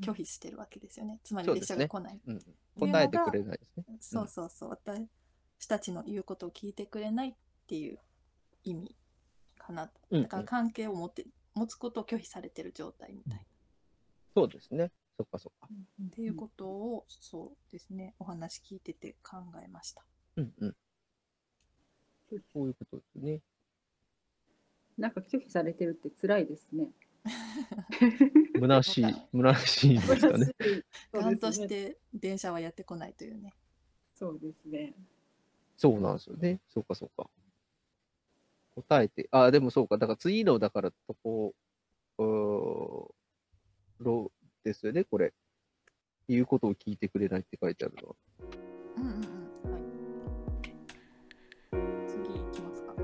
[0.00, 1.20] 拒否してるわけですよね。
[1.24, 2.20] つまり列車が来ない。
[2.26, 2.36] うん。
[2.36, 3.84] いうのが答えてくれないですね。
[4.00, 4.70] そうそうそう。
[4.70, 7.34] 私たちの言うことを聞いてくれないっ
[7.66, 7.98] ていう
[8.64, 8.96] 意味
[9.58, 13.44] かなだから関係を持って、持つことを拒否されてる状態みたいな。
[14.34, 14.92] そうですね。
[15.16, 15.68] そっかそっか。
[16.06, 20.04] っていうことを、そうですね、お話聞いてて考えました。
[20.36, 20.76] うんうん。
[22.52, 23.40] そういうことですね。
[25.00, 26.90] なんか拒否されてるって辛いですね。
[28.60, 30.46] 虚しい、 虚しいんですかね。
[31.12, 31.66] ガンとし。
[31.66, 33.54] て電車はやってこないというね。
[34.14, 34.94] そうですね。
[35.78, 36.60] そうなんですよね。
[36.68, 37.30] そうかそうか。
[38.74, 39.96] 答えて、あ、でもそうか。
[39.96, 41.54] だから次の、だからとこ、
[42.18, 43.10] うー
[44.04, 44.30] ろ
[44.62, 45.32] ですよね、これ。
[46.28, 48.16] 言うことを聞いてくれないって書いてあるのは。
[48.96, 49.72] うんうんうん。
[49.72, 49.78] は
[52.04, 52.06] い。
[52.06, 52.94] 次行きますか。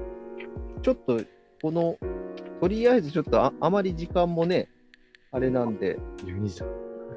[0.82, 1.98] ちょっと、この、
[2.61, 4.68] とりあえずちょっとああまり時間もね、
[5.32, 6.66] あれなんで、12時だ。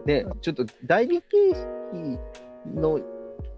[0.05, 2.19] ね、ちょっと第二形式
[2.75, 2.99] の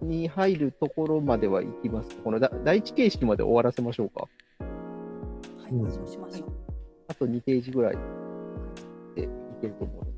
[0.02, 4.28] に入るところまでは行きますかこのだ第一形式まで終わらせましょうか。
[5.62, 6.50] はい、うんそうしましょう。
[7.08, 7.98] あと2ページぐらい
[9.16, 9.28] でい
[9.62, 10.11] けると思うの